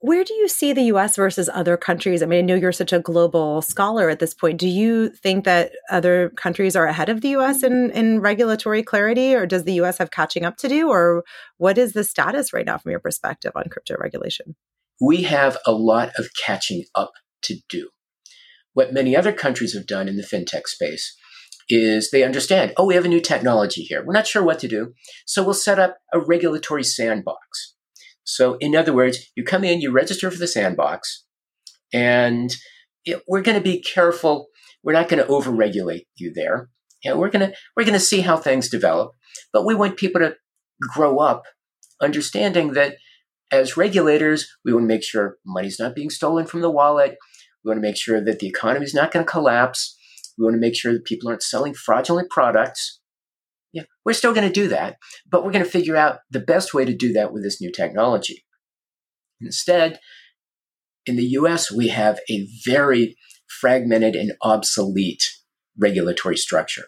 Where 0.00 0.22
do 0.22 0.32
you 0.34 0.46
see 0.46 0.72
the 0.72 0.84
US 0.84 1.16
versus 1.16 1.50
other 1.52 1.76
countries? 1.76 2.22
I 2.22 2.26
mean, 2.26 2.38
I 2.38 2.42
know 2.42 2.54
you're 2.54 2.70
such 2.70 2.92
a 2.92 3.00
global 3.00 3.62
scholar 3.62 4.08
at 4.08 4.20
this 4.20 4.32
point. 4.32 4.58
Do 4.58 4.68
you 4.68 5.08
think 5.08 5.44
that 5.44 5.72
other 5.90 6.30
countries 6.36 6.76
are 6.76 6.86
ahead 6.86 7.08
of 7.08 7.20
the 7.20 7.30
US 7.30 7.64
in, 7.64 7.90
in 7.90 8.20
regulatory 8.20 8.84
clarity, 8.84 9.34
or 9.34 9.44
does 9.44 9.64
the 9.64 9.80
US 9.80 9.98
have 9.98 10.12
catching 10.12 10.44
up 10.44 10.56
to 10.58 10.68
do? 10.68 10.88
Or 10.88 11.24
what 11.56 11.78
is 11.78 11.94
the 11.94 12.04
status 12.04 12.52
right 12.52 12.64
now 12.64 12.78
from 12.78 12.92
your 12.92 13.00
perspective 13.00 13.50
on 13.56 13.64
crypto 13.70 13.96
regulation? 13.98 14.54
We 15.00 15.22
have 15.22 15.58
a 15.66 15.72
lot 15.72 16.10
of 16.16 16.28
catching 16.46 16.84
up 16.94 17.10
to 17.42 17.56
do. 17.68 17.88
What 18.74 18.92
many 18.92 19.16
other 19.16 19.32
countries 19.32 19.74
have 19.74 19.86
done 19.86 20.06
in 20.06 20.16
the 20.16 20.22
fintech 20.22 20.66
space 20.66 21.16
is 21.68 22.10
they 22.10 22.22
understand, 22.22 22.72
oh, 22.76 22.86
we 22.86 22.94
have 22.94 23.04
a 23.04 23.08
new 23.08 23.20
technology 23.20 23.82
here. 23.82 24.04
We're 24.04 24.12
not 24.12 24.28
sure 24.28 24.44
what 24.44 24.60
to 24.60 24.68
do. 24.68 24.94
So 25.26 25.42
we'll 25.42 25.54
set 25.54 25.80
up 25.80 25.98
a 26.12 26.20
regulatory 26.20 26.84
sandbox. 26.84 27.74
So, 28.28 28.58
in 28.60 28.76
other 28.76 28.92
words, 28.92 29.18
you 29.36 29.42
come 29.42 29.64
in, 29.64 29.80
you 29.80 29.90
register 29.90 30.30
for 30.30 30.38
the 30.38 30.46
sandbox, 30.46 31.24
and 31.94 32.54
it, 33.06 33.22
we're 33.26 33.42
going 33.42 33.56
to 33.56 33.64
be 33.64 33.80
careful. 33.80 34.48
We're 34.82 34.92
not 34.92 35.08
going 35.08 35.24
to 35.24 35.30
overregulate 35.30 36.04
you 36.16 36.32
there. 36.34 36.68
You 37.02 37.10
know, 37.10 37.18
we're 37.18 37.30
going 37.30 37.48
to 37.48 37.56
we're 37.74 37.84
going 37.84 37.94
to 37.94 38.00
see 38.00 38.20
how 38.20 38.36
things 38.36 38.68
develop, 38.68 39.12
but 39.52 39.64
we 39.64 39.74
want 39.74 39.96
people 39.96 40.20
to 40.20 40.36
grow 40.80 41.18
up 41.18 41.44
understanding 42.02 42.74
that 42.74 42.96
as 43.50 43.78
regulators, 43.78 44.46
we 44.62 44.74
want 44.74 44.84
to 44.84 44.88
make 44.88 45.02
sure 45.02 45.38
money's 45.46 45.80
not 45.80 45.94
being 45.94 46.10
stolen 46.10 46.44
from 46.46 46.60
the 46.60 46.70
wallet. 46.70 47.16
We 47.64 47.70
want 47.70 47.78
to 47.78 47.88
make 47.88 47.96
sure 47.96 48.22
that 48.22 48.40
the 48.40 48.46
economy 48.46 48.84
is 48.84 48.94
not 48.94 49.10
going 49.10 49.24
to 49.24 49.30
collapse. 49.30 49.96
We 50.36 50.44
want 50.44 50.54
to 50.54 50.60
make 50.60 50.76
sure 50.76 50.92
that 50.92 51.06
people 51.06 51.30
aren't 51.30 51.42
selling 51.42 51.72
fraudulent 51.72 52.28
products. 52.28 53.00
Yeah, 53.72 53.82
we're 54.04 54.14
still 54.14 54.32
going 54.32 54.46
to 54.46 54.52
do 54.52 54.68
that, 54.68 54.96
but 55.30 55.44
we're 55.44 55.52
going 55.52 55.64
to 55.64 55.70
figure 55.70 55.96
out 55.96 56.20
the 56.30 56.40
best 56.40 56.72
way 56.72 56.84
to 56.84 56.94
do 56.94 57.12
that 57.12 57.32
with 57.32 57.42
this 57.42 57.60
new 57.60 57.70
technology. 57.70 58.44
Instead, 59.40 60.00
in 61.06 61.16
the 61.16 61.26
US, 61.26 61.70
we 61.70 61.88
have 61.88 62.20
a 62.30 62.46
very 62.64 63.16
fragmented 63.60 64.14
and 64.14 64.32
obsolete 64.42 65.24
regulatory 65.76 66.36
structure. 66.36 66.86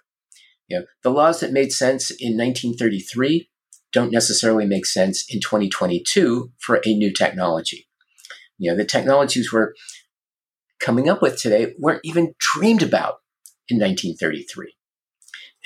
You 0.69 0.81
know, 0.81 0.85
the 1.03 1.11
laws 1.11 1.41
that 1.41 1.53
made 1.53 1.73
sense 1.73 2.11
in 2.11 2.37
1933 2.37 3.51
don't 3.93 4.13
necessarily 4.13 4.67
make 4.67 4.87
sense 4.87 5.25
in 5.29 5.41
2022 5.41 6.53
for 6.59 6.81
a 6.85 6.95
new 6.95 7.13
technology. 7.13 7.89
You 8.59 8.71
know, 8.71 8.77
the 8.77 8.85
technologies 8.85 9.53
we're 9.53 9.73
coming 10.81 11.09
up 11.09 11.23
with 11.23 11.41
today 11.41 11.75
weren't 11.79 12.03
even 12.05 12.35
dreamed 12.39 12.83
about 12.83 13.17
in 13.69 13.79
1933. 13.79 14.75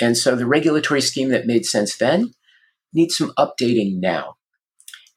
And 0.00 0.16
so 0.16 0.34
the 0.34 0.46
regulatory 0.46 1.00
scheme 1.00 1.28
that 1.30 1.46
made 1.46 1.64
sense 1.64 1.96
then 1.96 2.32
needs 2.92 3.16
some 3.16 3.32
updating 3.38 4.00
now. 4.00 4.36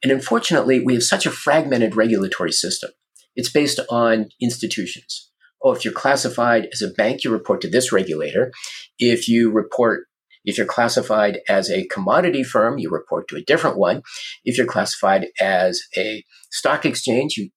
And 0.03 0.11
unfortunately, 0.11 0.79
we 0.79 0.93
have 0.93 1.03
such 1.03 1.25
a 1.25 1.31
fragmented 1.31 1.95
regulatory 1.95 2.51
system. 2.51 2.91
It's 3.35 3.51
based 3.51 3.79
on 3.89 4.29
institutions. 4.41 5.31
Oh, 5.63 5.71
if 5.71 5.83
you're 5.83 5.93
classified 5.93 6.69
as 6.71 6.81
a 6.81 6.89
bank, 6.89 7.23
you 7.23 7.31
report 7.31 7.61
to 7.61 7.69
this 7.69 7.91
regulator. 7.91 8.51
If 8.99 9.27
you 9.27 9.51
report 9.51 10.07
if 10.47 10.57
you're 10.57 10.65
classified 10.65 11.41
as 11.49 11.69
a 11.69 11.85
commodity 11.87 12.41
firm, 12.41 12.77
you 12.77 12.89
report 12.89 13.27
to 13.27 13.35
a 13.35 13.41
different 13.41 13.77
one. 13.77 14.01
If 14.45 14.57
you're 14.57 14.65
classified 14.65 15.27
as 15.41 15.81
a 15.97 16.23
stock 16.49 16.85
exchange, 16.85 17.35
you 17.35 17.49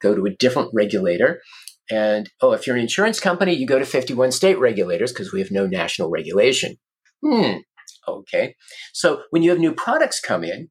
go 0.00 0.14
to 0.14 0.24
a 0.24 0.34
different 0.36 0.70
regulator. 0.72 1.42
And 1.90 2.30
oh, 2.40 2.52
if 2.52 2.66
you're 2.66 2.76
an 2.76 2.82
insurance 2.82 3.20
company, 3.20 3.54
you 3.54 3.66
go 3.66 3.78
to 3.78 3.86
51 3.86 4.32
state 4.32 4.58
regulators 4.58 5.12
because 5.12 5.32
we 5.32 5.40
have 5.40 5.50
no 5.50 5.66
national 5.66 6.10
regulation. 6.10 6.76
Hmm. 7.24 7.58
Okay. 8.06 8.54
So 8.92 9.22
when 9.30 9.42
you 9.42 9.50
have 9.50 9.58
new 9.58 9.72
products 9.72 10.20
come 10.20 10.44
in, 10.44 10.68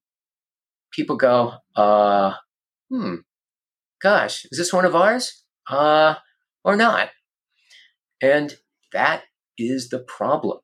people 0.91 1.17
go, 1.17 1.53
uh, 1.75 2.33
hmm, 2.89 3.15
gosh, 4.01 4.45
is 4.51 4.57
this 4.57 4.73
one 4.73 4.85
of 4.85 4.95
ours? 4.95 5.43
Uh, 5.69 6.15
or 6.63 6.75
not? 6.75 7.09
And 8.21 8.55
that 8.93 9.23
is 9.57 9.89
the 9.89 9.99
problem 9.99 10.59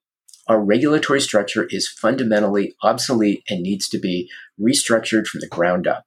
our 0.48 0.64
regulatory 0.64 1.22
structure 1.22 1.68
is 1.70 1.88
fundamentally 1.88 2.76
obsolete 2.84 3.44
and 3.50 3.62
needs 3.62 3.88
to 3.90 4.00
be 4.00 4.30
restructured 4.60 5.26
from 5.26 5.42
the 5.42 5.48
ground 5.48 5.88
up. 5.88 6.06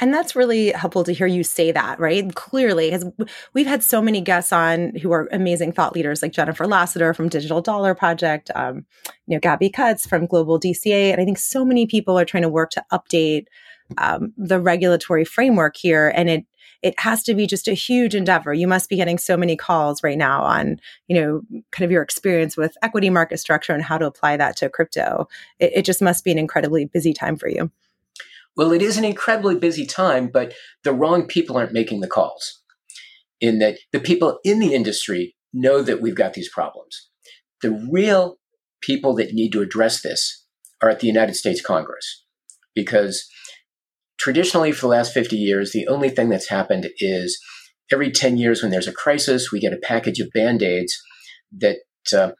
And 0.00 0.14
that's 0.14 0.34
really 0.34 0.72
helpful 0.72 1.04
to 1.04 1.12
hear 1.12 1.26
you 1.26 1.44
say 1.44 1.72
that, 1.72 2.00
right? 2.00 2.34
Clearly, 2.34 2.90
because 2.90 3.04
we've 3.52 3.66
had 3.66 3.82
so 3.82 4.00
many 4.00 4.22
guests 4.22 4.52
on 4.52 4.96
who 4.96 5.12
are 5.12 5.28
amazing 5.30 5.72
thought 5.72 5.94
leaders, 5.94 6.22
like 6.22 6.32
Jennifer 6.32 6.66
Lassiter 6.66 7.12
from 7.12 7.28
Digital 7.28 7.60
Dollar 7.60 7.94
Project, 7.94 8.50
um, 8.54 8.86
you 9.26 9.36
know, 9.36 9.40
Gabby 9.40 9.68
Cutts 9.68 10.06
from 10.06 10.26
Global 10.26 10.58
DCA, 10.58 11.12
and 11.12 11.20
I 11.20 11.24
think 11.24 11.38
so 11.38 11.64
many 11.64 11.86
people 11.86 12.18
are 12.18 12.24
trying 12.24 12.42
to 12.42 12.48
work 12.48 12.70
to 12.70 12.84
update 12.90 13.46
um, 13.98 14.32
the 14.38 14.58
regulatory 14.58 15.24
framework 15.24 15.76
here, 15.76 16.12
and 16.14 16.30
it 16.30 16.46
it 16.82 16.98
has 16.98 17.22
to 17.24 17.34
be 17.34 17.46
just 17.46 17.68
a 17.68 17.74
huge 17.74 18.14
endeavor. 18.14 18.54
You 18.54 18.66
must 18.66 18.88
be 18.88 18.96
getting 18.96 19.18
so 19.18 19.36
many 19.36 19.54
calls 19.54 20.02
right 20.02 20.16
now 20.16 20.42
on, 20.42 20.80
you 21.08 21.20
know, 21.20 21.42
kind 21.72 21.84
of 21.84 21.90
your 21.90 22.02
experience 22.02 22.56
with 22.56 22.74
equity 22.82 23.10
market 23.10 23.38
structure 23.38 23.74
and 23.74 23.82
how 23.82 23.98
to 23.98 24.06
apply 24.06 24.38
that 24.38 24.56
to 24.56 24.70
crypto. 24.70 25.28
It, 25.58 25.72
it 25.74 25.84
just 25.84 26.00
must 26.00 26.24
be 26.24 26.32
an 26.32 26.38
incredibly 26.38 26.86
busy 26.86 27.12
time 27.12 27.36
for 27.36 27.48
you. 27.48 27.70
Well, 28.60 28.72
it 28.72 28.82
is 28.82 28.98
an 28.98 29.06
incredibly 29.06 29.54
busy 29.54 29.86
time, 29.86 30.28
but 30.30 30.52
the 30.84 30.92
wrong 30.92 31.26
people 31.26 31.56
aren't 31.56 31.72
making 31.72 32.00
the 32.00 32.06
calls. 32.06 32.60
in 33.40 33.58
that 33.60 33.78
the 33.90 34.00
people 34.00 34.38
in 34.44 34.58
the 34.58 34.74
industry 34.74 35.34
know 35.54 35.80
that 35.80 36.02
we've 36.02 36.14
got 36.14 36.34
these 36.34 36.50
problems. 36.50 37.08
The 37.62 37.88
real 37.90 38.36
people 38.82 39.14
that 39.14 39.32
need 39.32 39.52
to 39.52 39.62
address 39.62 40.02
this 40.02 40.44
are 40.82 40.90
at 40.90 41.00
the 41.00 41.06
United 41.06 41.36
States 41.36 41.62
Congress 41.62 42.26
because 42.74 43.26
traditionally 44.18 44.72
for 44.72 44.82
the 44.82 44.88
last 44.88 45.14
50 45.14 45.36
years, 45.36 45.72
the 45.72 45.88
only 45.88 46.10
thing 46.10 46.28
that's 46.28 46.50
happened 46.50 46.90
is 46.98 47.40
every 47.90 48.10
10 48.10 48.36
years 48.36 48.60
when 48.60 48.70
there's 48.70 48.86
a 48.86 48.92
crisis, 48.92 49.50
we 49.50 49.58
get 49.58 49.72
a 49.72 49.78
package 49.82 50.20
of 50.20 50.28
band 50.34 50.62
aids 50.62 51.02
that 51.50 51.78
uh, 52.14 52.32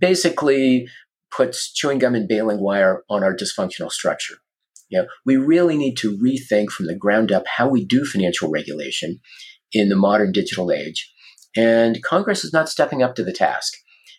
basically 0.00 0.88
puts 1.30 1.72
chewing 1.72 2.00
gum 2.00 2.16
and 2.16 2.26
baling 2.26 2.60
wire 2.60 3.04
on 3.08 3.22
our 3.22 3.36
dysfunctional 3.36 3.92
structure. 3.92 4.38
You 4.90 5.02
know, 5.02 5.08
we 5.24 5.36
really 5.36 5.76
need 5.76 5.96
to 5.98 6.18
rethink 6.18 6.70
from 6.70 6.86
the 6.86 6.96
ground 6.96 7.32
up 7.32 7.44
how 7.56 7.68
we 7.68 7.84
do 7.84 8.04
financial 8.04 8.50
regulation 8.50 9.20
in 9.72 9.88
the 9.88 9.96
modern 9.96 10.32
digital 10.32 10.70
age. 10.70 11.10
And 11.56 12.02
Congress 12.02 12.44
is 12.44 12.52
not 12.52 12.68
stepping 12.68 13.02
up 13.02 13.14
to 13.14 13.24
the 13.24 13.32
task. 13.32 13.72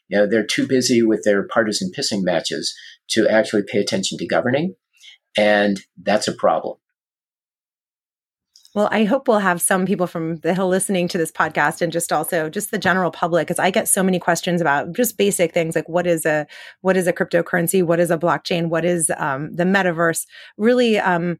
You 0.09 0.17
know, 0.17 0.27
they're 0.27 0.45
too 0.45 0.67
busy 0.67 1.01
with 1.01 1.23
their 1.23 1.47
partisan 1.47 1.91
pissing 1.97 2.23
matches 2.23 2.73
to 3.11 3.27
actually 3.27 3.63
pay 3.63 3.79
attention 3.79 4.17
to 4.17 4.27
governing. 4.27 4.75
And 5.37 5.79
that's 6.01 6.27
a 6.27 6.33
problem. 6.33 6.77
Well, 8.73 8.87
I 8.89 9.03
hope 9.03 9.27
we'll 9.27 9.39
have 9.39 9.61
some 9.61 9.85
people 9.85 10.07
from 10.07 10.37
the 10.37 10.53
Hill 10.53 10.69
listening 10.69 11.09
to 11.09 11.17
this 11.17 11.31
podcast 11.31 11.81
and 11.81 11.91
just 11.91 12.13
also 12.13 12.49
just 12.49 12.71
the 12.71 12.77
general 12.77 13.11
public 13.11 13.47
because 13.47 13.59
I 13.59 13.69
get 13.69 13.89
so 13.89 14.01
many 14.01 14.17
questions 14.17 14.61
about 14.61 14.93
just 14.93 15.17
basic 15.17 15.53
things 15.53 15.75
like 15.75 15.89
what 15.89 16.07
is 16.07 16.25
a 16.25 16.47
what 16.79 16.95
is 16.95 17.05
a 17.05 17.11
cryptocurrency, 17.11 17.83
what 17.83 17.99
is 17.99 18.11
a 18.11 18.17
blockchain, 18.17 18.69
what 18.69 18.85
is 18.85 19.11
um, 19.17 19.53
the 19.53 19.65
metaverse, 19.65 20.25
really 20.57 20.97
um, 20.97 21.37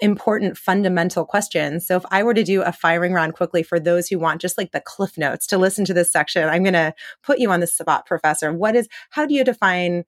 important 0.00 0.58
fundamental 0.58 1.24
questions. 1.24 1.86
So 1.86 1.96
if 1.96 2.04
I 2.10 2.22
were 2.22 2.34
to 2.34 2.44
do 2.44 2.60
a 2.60 2.72
firing 2.72 3.14
round 3.14 3.32
quickly 3.32 3.62
for 3.62 3.80
those 3.80 4.08
who 4.08 4.18
want 4.18 4.42
just 4.42 4.58
like 4.58 4.72
the 4.72 4.82
cliff 4.82 5.16
notes 5.16 5.46
to 5.48 5.58
listen 5.58 5.86
to 5.86 5.94
this 5.94 6.12
section, 6.12 6.46
I'm 6.46 6.64
going 6.64 6.74
to 6.74 6.92
put 7.22 7.38
you 7.38 7.50
on 7.50 7.60
the 7.60 7.66
spot, 7.66 8.04
Professor. 8.04 8.52
What 8.52 8.76
is 8.76 8.88
how 9.08 9.24
do 9.24 9.34
you 9.34 9.44
define 9.44 10.04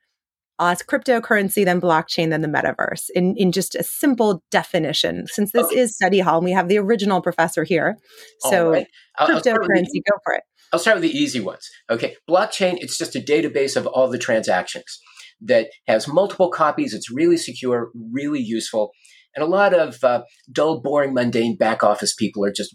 uh, 0.58 0.70
it's 0.72 0.82
cryptocurrency, 0.82 1.64
then 1.64 1.80
blockchain, 1.80 2.30
then 2.30 2.40
the 2.40 2.48
metaverse 2.48 3.10
in, 3.14 3.36
in 3.36 3.52
just 3.52 3.74
a 3.74 3.82
simple 3.82 4.42
definition. 4.50 5.26
Since 5.26 5.52
this 5.52 5.66
okay. 5.66 5.78
is 5.78 5.94
study 5.94 6.20
hall 6.20 6.38
and 6.38 6.44
we 6.44 6.52
have 6.52 6.68
the 6.68 6.78
original 6.78 7.20
professor 7.20 7.64
here. 7.64 7.98
So 8.40 8.70
right. 8.70 8.86
cryptocurrency, 9.20 10.00
go 10.08 10.16
for 10.24 10.34
it. 10.34 10.42
I'll 10.72 10.78
start 10.78 10.96
with 10.96 11.02
the 11.02 11.16
easy 11.16 11.40
ones. 11.40 11.68
Okay. 11.90 12.16
Blockchain, 12.28 12.76
it's 12.80 12.96
just 12.96 13.14
a 13.14 13.20
database 13.20 13.76
of 13.76 13.86
all 13.86 14.08
the 14.08 14.18
transactions 14.18 14.98
that 15.42 15.68
has 15.86 16.08
multiple 16.08 16.50
copies. 16.50 16.94
It's 16.94 17.10
really 17.10 17.36
secure, 17.36 17.90
really 18.12 18.40
useful. 18.40 18.92
And 19.34 19.42
a 19.42 19.48
lot 19.48 19.74
of 19.74 20.02
uh, 20.02 20.22
dull, 20.50 20.80
boring, 20.80 21.12
mundane 21.12 21.56
back 21.56 21.84
office 21.84 22.14
people 22.14 22.44
are 22.44 22.52
just 22.52 22.74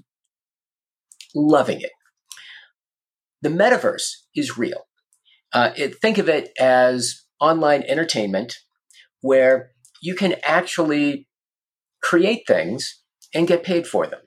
loving 1.34 1.82
it. 1.82 1.92
The 3.42 3.50
metaverse 3.50 4.12
is 4.36 4.58
real. 4.58 4.86
Uh, 5.52 5.72
it, 5.76 6.00
think 6.00 6.20
of 6.20 6.30
it 6.30 6.52
as 6.60 7.24
online 7.42 7.84
entertainment 7.84 8.60
where 9.22 9.72
you 10.02 10.16
can 10.16 10.36
actually 10.46 11.28
create 12.02 12.44
things 12.48 13.02
and 13.34 13.48
get 13.48 13.64
paid 13.64 13.88
for 13.88 14.08
them. 14.08 14.22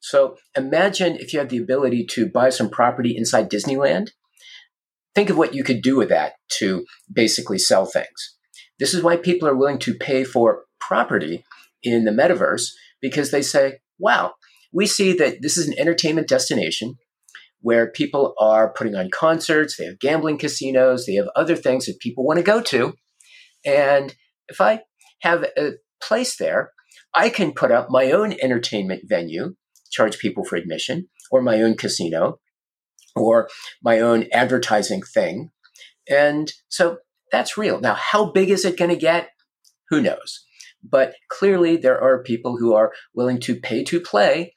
So 0.00 0.36
imagine 0.56 1.16
if 1.16 1.32
you 1.32 1.38
had 1.38 1.48
the 1.48 1.58
ability 1.58 2.06
to 2.10 2.28
buy 2.28 2.50
some 2.50 2.70
property 2.70 3.16
inside 3.16 3.50
Disneyland. 3.50 4.10
Think 5.14 5.30
of 5.30 5.36
what 5.36 5.54
you 5.54 5.62
could 5.62 5.82
do 5.82 5.96
with 5.96 6.08
that 6.08 6.34
to 6.58 6.84
basically 7.12 7.58
sell 7.58 7.86
things. 7.86 8.36
This 8.78 8.94
is 8.94 9.02
why 9.02 9.16
people 9.16 9.46
are 9.46 9.56
willing 9.56 9.78
to 9.80 9.94
pay 9.94 10.24
for 10.24 10.64
property 10.80 11.44
in 11.82 12.04
the 12.04 12.10
metaverse 12.10 12.70
because 13.00 13.30
they 13.30 13.42
say, 13.42 13.78
wow, 13.98 14.34
we 14.72 14.86
see 14.86 15.12
that 15.12 15.42
this 15.42 15.56
is 15.56 15.68
an 15.68 15.78
entertainment 15.78 16.28
destination 16.28 16.96
where 17.62 17.90
people 17.90 18.34
are 18.38 18.72
putting 18.72 18.94
on 18.94 19.10
concerts, 19.10 19.76
they 19.76 19.86
have 19.86 19.98
gambling 19.98 20.38
casinos, 20.38 21.06
they 21.06 21.14
have 21.14 21.28
other 21.34 21.56
things 21.56 21.86
that 21.86 21.98
people 22.00 22.24
want 22.24 22.38
to 22.38 22.44
go 22.44 22.60
to. 22.60 22.94
And 23.64 24.14
if 24.48 24.60
I 24.60 24.82
have 25.22 25.44
a 25.56 25.72
place 26.02 26.36
there, 26.36 26.72
I 27.14 27.28
can 27.28 27.52
put 27.52 27.70
up 27.70 27.88
my 27.90 28.10
own 28.10 28.34
entertainment 28.42 29.02
venue, 29.06 29.54
charge 29.90 30.18
people 30.18 30.44
for 30.44 30.56
admission, 30.56 31.08
or 31.30 31.40
my 31.40 31.62
own 31.62 31.76
casino, 31.76 32.40
or 33.14 33.48
my 33.82 34.00
own 34.00 34.26
advertising 34.32 35.02
thing. 35.02 35.50
And 36.10 36.52
so 36.68 36.98
that's 37.30 37.56
real. 37.56 37.80
Now, 37.80 37.94
how 37.94 38.30
big 38.30 38.50
is 38.50 38.64
it 38.64 38.78
going 38.78 38.90
to 38.90 38.96
get? 38.96 39.30
Who 39.90 40.00
knows? 40.00 40.44
But 40.82 41.14
clearly, 41.30 41.76
there 41.76 42.00
are 42.02 42.22
people 42.22 42.56
who 42.56 42.74
are 42.74 42.92
willing 43.14 43.38
to 43.40 43.54
pay 43.54 43.84
to 43.84 44.00
play 44.00 44.52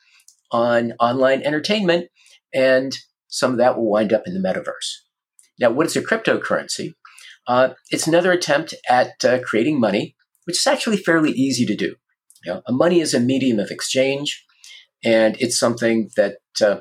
on 0.52 0.94
online 1.00 1.44
entertainment 1.44 2.08
and 2.56 2.96
some 3.28 3.52
of 3.52 3.58
that 3.58 3.78
will 3.78 3.90
wind 3.90 4.14
up 4.14 4.24
in 4.26 4.34
the 4.34 4.40
metaverse. 4.40 5.04
Now, 5.60 5.70
what 5.72 5.86
is 5.86 5.96
a 5.96 6.02
cryptocurrency? 6.02 6.94
Uh, 7.48 7.70
it's 7.92 8.08
another 8.08 8.32
attempt 8.32 8.74
at 8.90 9.24
uh, 9.24 9.40
creating 9.44 9.80
money, 9.80 10.16
which 10.46 10.58
is 10.58 10.66
actually 10.66 10.98
fairly 10.98 11.32
easy 11.32 11.66
to 11.66 11.76
do. 11.76 11.96
You 12.44 12.54
know, 12.54 12.62
a 12.68 12.72
money 12.72 13.02
is 13.02 13.14
a 13.14 13.20
medium 13.20 13.60
of 13.60 13.72
exchange, 13.72 14.44
and 15.04 15.36
it's 15.40 15.58
something 15.58 16.10
that 16.16 16.38
uh, 16.64 16.78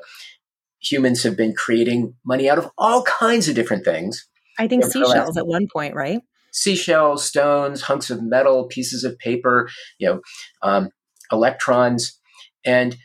humans 0.81 1.23
have 1.25 1.37
been 1.37 1.55
creating 1.55 2.15
money 2.25 2.49
out 2.49 2.59
of 2.59 2.71
all 2.79 3.03
kinds 3.03 3.49
of 3.49 3.55
different 3.55 3.85
things. 3.85 4.27
I 4.59 4.69
think 4.69 4.85
seashells 4.85 5.37
at 5.37 5.47
one 5.47 5.67
point, 5.73 5.95
right? 5.95 6.21
Seashells, 6.53 7.25
stones, 7.25 7.83
hunks 7.83 8.11
of 8.11 8.23
metal, 8.23 8.67
pieces 8.67 9.03
of 9.03 9.19
paper, 9.19 9.69
you 9.99 10.07
know, 10.09 10.21
um, 10.63 10.91
electrons, 11.33 12.19
and 12.65 12.97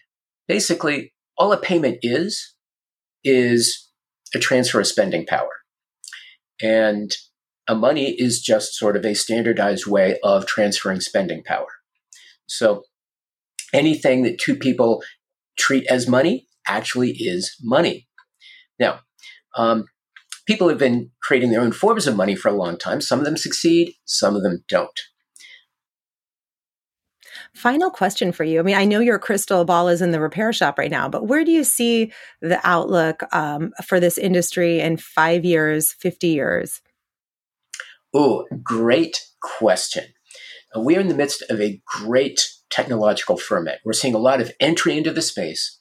basically 0.47 1.13
all 1.37 1.51
a 1.51 1.57
payment 1.57 1.97
is 2.03 2.53
is 3.23 3.89
a 4.33 4.39
transfer 4.39 4.79
of 4.79 4.87
spending 4.87 5.25
power. 5.25 5.49
And 6.61 7.11
a 7.67 7.75
money 7.75 8.15
is 8.17 8.41
just 8.41 8.73
sort 8.73 8.95
of 8.95 9.05
a 9.05 9.13
standardized 9.13 9.85
way 9.85 10.17
of 10.23 10.45
transferring 10.45 11.01
spending 11.01 11.43
power. 11.43 11.67
So 12.47 12.83
anything 13.73 14.23
that 14.23 14.39
two 14.39 14.55
people 14.55 15.03
treat 15.57 15.85
as 15.87 16.07
money 16.07 16.47
actually 16.67 17.11
is 17.11 17.55
money. 17.61 18.07
Now, 18.79 19.01
um, 19.55 19.85
people 20.47 20.69
have 20.69 20.79
been 20.79 21.11
creating 21.21 21.51
their 21.51 21.61
own 21.61 21.71
forms 21.71 22.07
of 22.07 22.15
money 22.15 22.35
for 22.35 22.49
a 22.49 22.55
long 22.55 22.77
time. 22.77 23.01
Some 23.01 23.19
of 23.19 23.25
them 23.25 23.37
succeed, 23.37 23.93
some 24.05 24.35
of 24.35 24.41
them 24.41 24.63
don't. 24.67 24.99
Final 27.55 27.89
question 27.89 28.31
for 28.31 28.43
you. 28.43 28.59
I 28.59 28.63
mean, 28.63 28.75
I 28.75 28.85
know 28.85 28.99
your 28.99 29.19
crystal 29.19 29.65
ball 29.65 29.87
is 29.87 30.01
in 30.01 30.11
the 30.11 30.19
repair 30.19 30.53
shop 30.53 30.77
right 30.77 30.91
now, 30.91 31.09
but 31.09 31.27
where 31.27 31.43
do 31.43 31.51
you 31.51 31.63
see 31.63 32.11
the 32.41 32.59
outlook 32.63 33.23
um, 33.33 33.71
for 33.83 33.99
this 33.99 34.17
industry 34.17 34.79
in 34.79 34.97
five 34.97 35.43
years, 35.43 35.93
50 35.93 36.27
years? 36.27 36.81
Oh, 38.13 38.45
great 38.63 39.25
question. 39.41 40.05
We 40.77 40.95
are 40.95 40.99
in 40.99 41.07
the 41.07 41.15
midst 41.15 41.43
of 41.49 41.59
a 41.59 41.81
great 41.85 42.47
technological 42.69 43.37
ferment. 43.37 43.81
We're 43.83 43.93
seeing 43.93 44.13
a 44.13 44.19
lot 44.19 44.41
of 44.41 44.51
entry 44.59 44.97
into 44.97 45.11
the 45.11 45.21
space. 45.21 45.79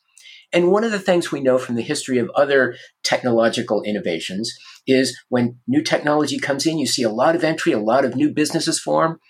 And 0.53 0.71
one 0.71 0.85
of 0.85 0.93
the 0.93 0.99
things 0.99 1.31
we 1.31 1.43
know 1.43 1.59
from 1.59 1.75
the 1.75 1.83
history 1.83 2.19
of 2.19 2.31
other 2.35 2.75
technological 3.03 3.83
innovations 3.83 4.57
is 4.87 5.19
when 5.29 5.59
new 5.67 5.83
technology 5.83 6.39
comes 6.39 6.67
in, 6.67 6.79
you 6.79 6.87
see 6.87 7.03
a 7.03 7.11
lot 7.11 7.37
of 7.37 7.45
entry, 7.45 7.73
a 7.73 7.79
lot 7.79 8.07
of 8.07 8.17
new 8.17 8.33
businesses 8.33 8.81
form. 8.81 9.21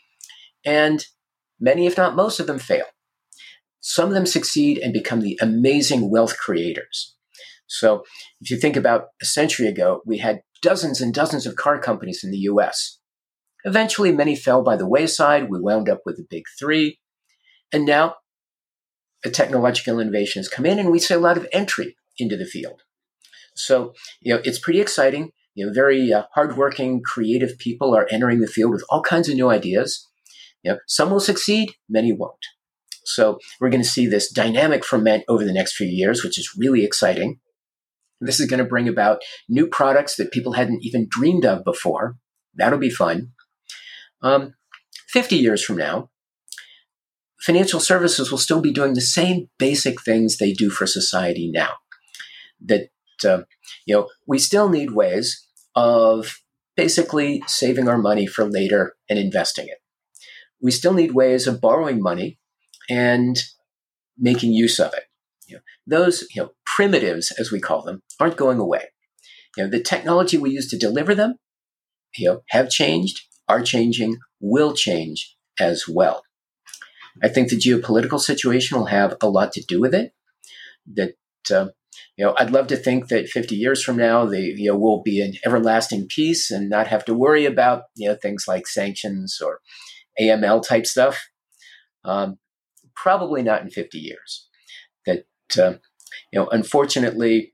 And 0.64 1.04
Many, 1.60 1.86
if 1.86 1.96
not 1.96 2.16
most 2.16 2.40
of 2.40 2.46
them, 2.46 2.58
fail. 2.58 2.84
Some 3.80 4.08
of 4.08 4.14
them 4.14 4.26
succeed 4.26 4.78
and 4.78 4.92
become 4.92 5.20
the 5.20 5.38
amazing 5.40 6.10
wealth 6.10 6.36
creators. 6.36 7.14
So, 7.66 8.04
if 8.40 8.50
you 8.50 8.56
think 8.56 8.76
about 8.76 9.08
a 9.22 9.26
century 9.26 9.66
ago, 9.66 10.02
we 10.06 10.18
had 10.18 10.42
dozens 10.62 11.00
and 11.00 11.12
dozens 11.12 11.46
of 11.46 11.56
car 11.56 11.78
companies 11.78 12.24
in 12.24 12.30
the 12.30 12.38
US. 12.38 12.98
Eventually, 13.64 14.12
many 14.12 14.34
fell 14.34 14.62
by 14.62 14.76
the 14.76 14.88
wayside. 14.88 15.50
We 15.50 15.60
wound 15.60 15.88
up 15.88 16.00
with 16.06 16.16
the 16.16 16.26
big 16.28 16.44
three. 16.58 16.98
And 17.72 17.84
now, 17.84 18.16
a 19.24 19.30
technological 19.30 20.00
innovation 20.00 20.40
has 20.40 20.48
come 20.48 20.64
in, 20.64 20.78
and 20.78 20.90
we 20.90 20.98
see 20.98 21.14
a 21.14 21.18
lot 21.18 21.36
of 21.36 21.46
entry 21.52 21.96
into 22.18 22.36
the 22.36 22.46
field. 22.46 22.82
So, 23.54 23.92
you 24.20 24.34
know, 24.34 24.40
it's 24.44 24.58
pretty 24.58 24.80
exciting. 24.80 25.32
You 25.54 25.66
know, 25.66 25.72
very 25.72 26.12
uh, 26.12 26.24
hardworking, 26.34 27.02
creative 27.02 27.58
people 27.58 27.94
are 27.94 28.06
entering 28.10 28.40
the 28.40 28.46
field 28.46 28.70
with 28.70 28.84
all 28.88 29.02
kinds 29.02 29.28
of 29.28 29.34
new 29.34 29.50
ideas. 29.50 30.06
Know, 30.64 30.78
some 30.86 31.10
will 31.10 31.20
succeed, 31.20 31.74
many 31.88 32.12
won't. 32.12 32.46
So 33.04 33.38
we're 33.60 33.70
going 33.70 33.82
to 33.82 33.88
see 33.88 34.06
this 34.06 34.30
dynamic 34.30 34.84
ferment 34.84 35.24
over 35.28 35.44
the 35.44 35.52
next 35.52 35.76
few 35.76 35.86
years, 35.86 36.22
which 36.22 36.38
is 36.38 36.54
really 36.58 36.84
exciting. 36.84 37.40
This 38.20 38.40
is 38.40 38.50
going 38.50 38.58
to 38.58 38.68
bring 38.68 38.88
about 38.88 39.22
new 39.48 39.66
products 39.66 40.16
that 40.16 40.32
people 40.32 40.52
hadn't 40.54 40.84
even 40.84 41.06
dreamed 41.08 41.44
of 41.44 41.64
before. 41.64 42.16
That'll 42.54 42.78
be 42.78 42.90
fun. 42.90 43.32
Um, 44.20 44.54
50 45.08 45.36
years 45.36 45.64
from 45.64 45.76
now, 45.76 46.10
financial 47.40 47.80
services 47.80 48.30
will 48.30 48.38
still 48.38 48.60
be 48.60 48.72
doing 48.72 48.94
the 48.94 49.00
same 49.00 49.48
basic 49.58 50.02
things 50.02 50.36
they 50.36 50.52
do 50.52 50.68
for 50.68 50.86
society 50.86 51.50
now. 51.50 51.74
That, 52.60 52.90
uh, 53.24 53.42
you 53.86 53.94
know, 53.94 54.08
we 54.26 54.38
still 54.38 54.68
need 54.68 54.90
ways 54.90 55.46
of 55.76 56.40
basically 56.76 57.42
saving 57.46 57.88
our 57.88 57.98
money 57.98 58.26
for 58.26 58.44
later 58.44 58.96
and 59.08 59.18
investing 59.18 59.68
it 59.68 59.78
we 60.60 60.70
still 60.70 60.92
need 60.92 61.12
ways 61.12 61.46
of 61.46 61.60
borrowing 61.60 62.02
money 62.02 62.38
and 62.88 63.38
making 64.18 64.52
use 64.52 64.78
of 64.80 64.92
it. 64.94 65.04
You 65.46 65.56
know, 65.56 65.62
those 65.86 66.24
you 66.34 66.42
know 66.42 66.50
primitives, 66.66 67.32
as 67.38 67.50
we 67.50 67.60
call 67.60 67.82
them, 67.82 68.02
aren't 68.20 68.36
going 68.36 68.58
away. 68.58 68.84
You 69.56 69.64
know, 69.64 69.70
the 69.70 69.82
technology 69.82 70.36
we 70.36 70.50
use 70.50 70.68
to 70.70 70.78
deliver 70.78 71.14
them, 71.14 71.36
you 72.16 72.28
know, 72.28 72.42
have 72.50 72.70
changed, 72.70 73.22
are 73.48 73.62
changing, 73.62 74.18
will 74.40 74.74
change 74.74 75.36
as 75.58 75.84
well. 75.88 76.22
I 77.22 77.28
think 77.28 77.48
the 77.48 77.56
geopolitical 77.56 78.20
situation 78.20 78.78
will 78.78 78.86
have 78.86 79.16
a 79.20 79.28
lot 79.28 79.52
to 79.52 79.64
do 79.66 79.80
with 79.80 79.94
it. 79.94 80.12
That 80.94 81.14
uh, 81.50 81.68
you 82.16 82.24
know, 82.24 82.34
I'd 82.38 82.50
love 82.50 82.66
to 82.68 82.76
think 82.76 83.08
that 83.08 83.28
50 83.28 83.54
years 83.54 83.82
from 83.82 83.96
now, 83.96 84.24
the 84.26 84.40
you 84.40 84.70
know 84.70 84.76
will 84.76 85.02
be 85.02 85.20
an 85.20 85.34
everlasting 85.46 86.06
peace 86.08 86.50
and 86.50 86.68
not 86.68 86.88
have 86.88 87.04
to 87.06 87.14
worry 87.14 87.46
about 87.46 87.84
you 87.96 88.08
know 88.08 88.14
things 88.14 88.46
like 88.46 88.66
sanctions 88.66 89.40
or 89.44 89.60
AML 90.20 90.66
type 90.66 90.86
stuff. 90.86 91.28
Um, 92.04 92.38
probably 92.94 93.42
not 93.42 93.62
in 93.62 93.70
50 93.70 93.98
years. 93.98 94.48
That 95.06 95.24
uh, 95.58 95.78
you 96.32 96.40
know, 96.40 96.48
unfortunately, 96.48 97.52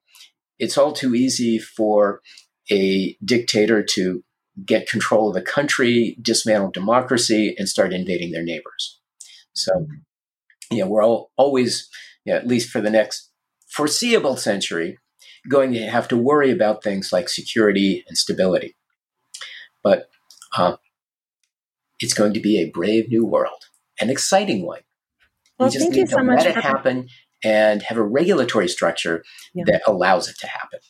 it's 0.59 0.79
all 0.79 0.93
too 0.93 1.15
easy 1.15 1.59
for 1.59 2.21
a 2.71 3.17
dictator 3.25 3.83
to 3.83 4.25
get 4.65 4.89
control 4.89 5.29
of 5.29 5.35
the 5.35 5.43
country, 5.43 6.17
dismantle 6.23 6.71
democracy, 6.71 7.55
and 7.59 7.69
start 7.69 7.93
invading 7.93 8.31
their 8.31 8.45
neighbors. 8.45 9.01
So, 9.53 9.87
you 10.71 10.79
know, 10.79 10.87
we're 10.87 11.05
all, 11.05 11.33
always, 11.37 11.89
you 12.25 12.33
know, 12.33 12.39
at 12.39 12.47
least 12.47 12.71
for 12.71 12.81
the 12.81 12.91
next 12.91 13.31
foreseeable 13.69 14.37
century, 14.37 14.99
going 15.49 15.73
to 15.73 15.81
have 15.81 16.09
to 16.09 16.17
worry 16.17 16.51
about 16.51 16.83
things 16.83 17.13
like 17.13 17.29
security 17.29 18.05
and 18.09 18.17
stability. 18.17 18.77
But 19.83 20.09
uh, 20.57 20.77
it's 22.01 22.15
going 22.15 22.35
to 22.35 22.41
be 22.41 22.59
a 22.59 22.71
brave 22.71 23.09
new 23.09 23.25
world, 23.25 23.65
an 24.01 24.11
exciting 24.11 24.67
one. 24.67 24.81
Well, 25.59 25.69
we 25.69 25.73
just 25.73 25.91
need 25.91 26.07
to 26.07 26.13
so 26.13 26.23
let 26.23 26.47
it 26.47 26.57
happen 26.57 27.09
and 27.45 27.83
have 27.83 27.99
a 27.99 28.03
regulatory 28.03 28.69
structure 28.69 29.23
yeah. 29.55 29.65
that 29.67 29.83
allows 29.87 30.29
it 30.29 30.39
to 30.41 30.47
happen. 30.47 30.81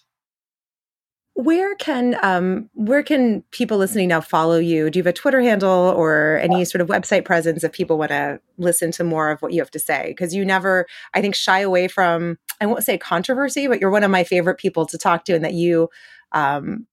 Where 1.36 1.74
can 1.74 2.16
um, 2.22 2.70
where 2.74 3.02
can 3.02 3.42
people 3.50 3.76
listening 3.76 4.08
now 4.08 4.20
follow 4.20 4.56
you? 4.56 4.88
Do 4.88 4.98
you 4.98 5.02
have 5.02 5.10
a 5.10 5.12
Twitter 5.12 5.42
handle 5.42 5.92
or 5.96 6.38
any 6.40 6.64
sort 6.64 6.80
of 6.80 6.86
website 6.86 7.24
presence 7.24 7.64
if 7.64 7.72
people 7.72 7.98
want 7.98 8.10
to 8.10 8.40
listen 8.56 8.92
to 8.92 9.04
more 9.04 9.32
of 9.32 9.42
what 9.42 9.52
you 9.52 9.60
have 9.60 9.70
to 9.72 9.80
say? 9.80 10.06
Because 10.06 10.32
you 10.32 10.44
never, 10.44 10.86
I 11.12 11.20
think, 11.20 11.34
shy 11.34 11.58
away 11.58 11.88
from 11.88 12.38
I 12.60 12.66
won't 12.66 12.84
say 12.84 12.96
controversy, 12.98 13.66
but 13.66 13.80
you're 13.80 13.90
one 13.90 14.04
of 14.04 14.12
my 14.12 14.22
favorite 14.22 14.58
people 14.58 14.86
to 14.86 14.96
talk 14.96 15.24
to, 15.24 15.34
and 15.34 15.44
that 15.44 15.54
you 15.54 15.90
um, 16.30 16.86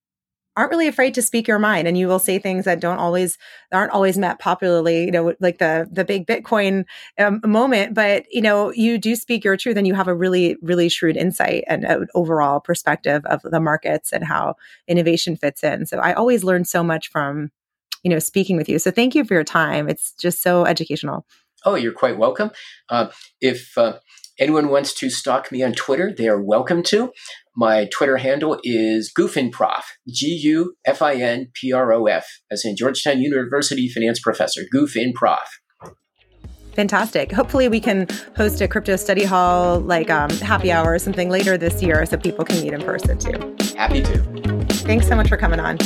aren't 0.58 0.72
really 0.72 0.88
afraid 0.88 1.14
to 1.14 1.22
speak 1.22 1.48
your 1.48 1.60
mind 1.60 1.88
and 1.88 1.98
you 1.98 2.08
will 2.08 2.20
say 2.20 2.38
things 2.38 2.66
that 2.66 2.80
don't 2.80 2.98
always 2.98 3.38
aren't 3.72 3.92
always 3.92 4.18
met 4.18 4.40
popularly 4.40 5.06
you 5.06 5.12
know 5.12 5.34
like 5.40 5.60
the 5.60 5.88
the 5.92 6.04
big 6.04 6.28
bitcoin 6.28 6.84
um, 7.20 7.40
moment 7.46 7.94
but 7.94 8.26
you 8.32 8.42
know 8.42 8.72
you 8.72 8.98
do 8.98 9.16
speak 9.16 9.44
your 9.44 9.56
truth 9.56 9.78
and 9.78 9.88
you 9.88 9.94
have 9.94 10.08
a 10.08 10.16
really 10.16 10.58
really 10.62 10.90
shrewd 10.90 11.16
insight 11.16 11.64
and 11.68 11.86
an 11.86 12.08
overall 12.16 12.60
perspective 12.60 13.26
of 13.26 13.42
the 13.44 13.60
markets 13.60 14.12
and 14.12 14.26
how 14.26 14.56
innovation 14.88 15.36
fits 15.36 15.64
in. 15.64 15.86
So 15.86 15.98
i 16.00 16.14
always 16.14 16.44
learn 16.44 16.66
so 16.66 16.84
much 16.84 17.10
from 17.10 17.52
you 18.04 18.10
know 18.10 18.20
speaking 18.20 18.58
with 18.58 18.68
you. 18.68 18.80
So 18.80 18.92
thank 18.92 19.16
you 19.16 19.24
for 19.24 19.34
your 19.34 19.44
time. 19.44 19.88
It's 19.88 20.14
just 20.14 20.42
so 20.42 20.66
educational. 20.66 21.26
Oh 21.66 21.76
you're 21.76 21.94
quite 21.94 22.18
welcome. 22.18 22.52
Uh, 22.90 23.08
if 23.40 23.78
uh, 23.78 24.00
anyone 24.40 24.70
wants 24.70 24.94
to 24.96 25.10
stalk 25.10 25.52
me 25.52 25.64
on 25.64 25.74
Twitter, 25.74 26.14
they 26.16 26.28
are 26.28 26.42
welcome 26.42 26.84
to. 26.84 27.14
My 27.56 27.88
Twitter 27.94 28.18
handle 28.18 28.60
is 28.64 29.12
GufinProf, 29.18 29.84
G 30.08 30.28
U 30.44 30.76
F 30.86 31.02
I 31.02 31.16
N 31.16 31.48
P 31.54 31.74
R 31.74 31.92
O 31.92 32.06
F, 32.06 32.26
as 32.50 32.64
in 32.64 32.76
Georgetown 32.78 33.20
University 33.20 33.90
finance 33.90 34.20
professor, 34.20 34.62
GufinProf. 34.74 35.40
Fantastic. 36.74 37.34
Hopefully, 37.34 37.68
we 37.68 37.82
can 37.82 38.08
host 38.38 38.62
a 38.62 38.68
crypto 38.68 38.96
study 38.96 39.26
hall, 39.26 39.82
like 39.82 40.10
um, 40.10 40.30
happy 40.30 40.72
hour 40.72 40.94
or 40.94 41.00
something 41.00 41.30
later 41.30 41.58
this 41.58 41.84
year 41.84 42.06
so 42.06 42.16
people 42.16 42.46
can 42.46 42.62
meet 42.62 42.72
in 42.72 42.82
person 42.82 43.18
too. 43.18 43.56
Happy 43.76 44.02
to. 44.02 44.18
Thanks 44.86 45.08
so 45.08 45.16
much 45.16 45.28
for 45.28 45.36
coming 45.36 45.60
on. 45.60 45.78